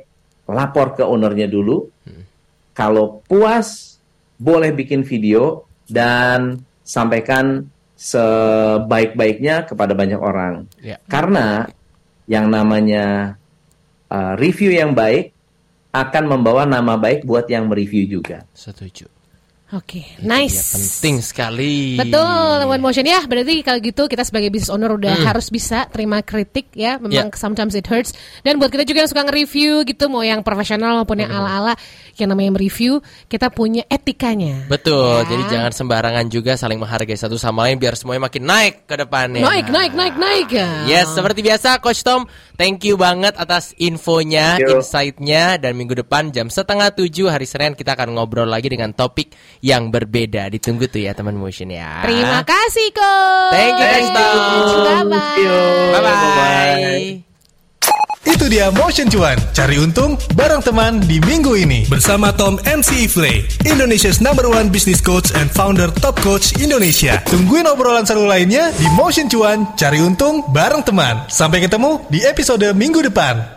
lapor 0.52 1.00
ke 1.00 1.04
ownernya 1.08 1.48
dulu. 1.48 1.88
Hmm. 2.04 2.28
Kalau 2.76 3.24
puas, 3.24 3.96
boleh 4.36 4.76
bikin 4.76 5.08
video 5.08 5.64
dan 5.88 6.60
sampaikan 6.84 7.64
sebaik-baiknya 7.96 9.66
kepada 9.72 9.96
banyak 9.96 10.20
orang. 10.20 10.68
Yeah. 10.84 11.00
Karena 11.08 11.66
yang 12.28 12.52
namanya 12.52 13.40
uh, 14.12 14.36
review 14.36 14.76
yang 14.76 14.92
baik 14.92 15.32
akan 15.96 16.24
membawa 16.28 16.68
nama 16.68 17.00
baik 17.00 17.24
buat 17.24 17.48
yang 17.48 17.72
mereview 17.72 18.20
juga. 18.20 18.44
Setuju. 18.52 19.17
Oke, 19.76 20.00
okay, 20.00 20.24
nice. 20.24 20.56
Ya, 20.56 20.80
penting 20.80 21.20
sekali. 21.20 22.00
Betul, 22.00 22.72
one 22.72 22.80
motion 22.80 23.04
ya. 23.04 23.20
Berarti 23.28 23.60
kalau 23.68 23.84
gitu 23.84 24.08
kita 24.08 24.24
sebagai 24.24 24.48
business 24.48 24.72
owner 24.72 24.96
udah 24.96 25.20
hmm. 25.20 25.28
harus 25.28 25.52
bisa 25.52 25.84
terima 25.92 26.24
kritik 26.24 26.72
ya. 26.72 26.96
Memang 27.04 27.28
yeah. 27.28 27.36
sometimes 27.36 27.76
it 27.76 27.84
hurts. 27.84 28.16
Dan 28.48 28.64
buat 28.64 28.72
kita 28.72 28.88
juga 28.88 29.04
yang 29.04 29.12
suka 29.12 29.28
nge-review 29.28 29.84
gitu, 29.84 30.08
mau 30.08 30.24
yang 30.24 30.40
profesional 30.40 31.04
maupun 31.04 31.20
yang 31.20 31.36
hmm. 31.36 31.40
ala-ala, 31.44 31.76
yang 32.20 32.34
namanya 32.34 32.58
review, 32.58 33.00
kita 33.30 33.54
punya 33.54 33.86
etikanya. 33.88 34.66
Betul. 34.68 35.24
Ya. 35.24 35.30
Jadi 35.30 35.44
jangan 35.54 35.72
sembarangan 35.72 36.26
juga 36.28 36.58
saling 36.58 36.82
menghargai 36.82 37.18
satu 37.18 37.38
sama 37.38 37.70
lain 37.70 37.78
biar 37.78 37.94
semuanya 37.94 38.28
makin 38.28 38.44
naik 38.44 38.90
ke 38.90 38.96
depannya. 38.98 39.44
Naik, 39.44 39.68
naik, 39.70 39.94
naik, 39.94 40.16
naik 40.18 40.48
ya. 40.52 40.70
Yes, 40.90 41.14
seperti 41.14 41.46
biasa, 41.46 41.78
Coach 41.80 42.02
Tom, 42.02 42.26
thank 42.58 42.82
you 42.84 42.98
banget 42.98 43.38
atas 43.38 43.78
infonya, 43.78 44.58
insight-nya, 44.58 45.62
dan 45.62 45.78
minggu 45.78 45.94
depan 45.94 46.34
jam 46.34 46.50
setengah 46.50 46.92
tujuh 46.94 47.30
hari 47.30 47.46
Senin 47.46 47.78
kita 47.78 47.94
akan 47.94 48.18
ngobrol 48.18 48.50
lagi 48.50 48.68
dengan 48.68 48.92
topik 48.92 49.32
yang 49.62 49.94
berbeda. 49.94 50.50
Ditunggu 50.50 50.90
tuh 50.90 51.06
ya 51.06 51.14
teman 51.14 51.38
motion 51.38 51.70
ya. 51.70 52.02
Terima 52.04 52.42
kasih 52.42 52.88
kok. 52.92 53.50
Thank 53.54 53.76
you 53.78 53.88
guys. 53.88 54.10
Bye 54.12 55.04
bye. 55.06 55.46
Bye 55.94 56.02
bye. 56.02 57.27
Itu 58.28 58.52
dia 58.52 58.68
Motion 58.76 59.08
Cuan, 59.08 59.40
cari 59.56 59.80
untung 59.80 60.20
bareng 60.36 60.60
teman 60.60 61.00
di 61.00 61.16
minggu 61.24 61.56
ini. 61.56 61.88
Bersama 61.88 62.36
Tom 62.36 62.60
MC 62.68 63.08
Ifle, 63.08 63.48
Indonesia's 63.64 64.20
number 64.20 64.52
one 64.52 64.68
business 64.68 65.00
coach 65.00 65.32
and 65.32 65.48
founder 65.48 65.88
Top 66.04 66.20
Coach 66.20 66.52
Indonesia. 66.60 67.24
Tungguin 67.24 67.64
obrolan 67.72 68.04
seru 68.04 68.28
lainnya 68.28 68.76
di 68.76 68.84
Motion 69.00 69.32
Cuan, 69.32 69.72
cari 69.80 70.04
untung 70.04 70.44
bareng 70.52 70.84
teman. 70.84 71.24
Sampai 71.32 71.64
ketemu 71.64 72.04
di 72.12 72.20
episode 72.28 72.68
minggu 72.76 73.00
depan. 73.08 73.56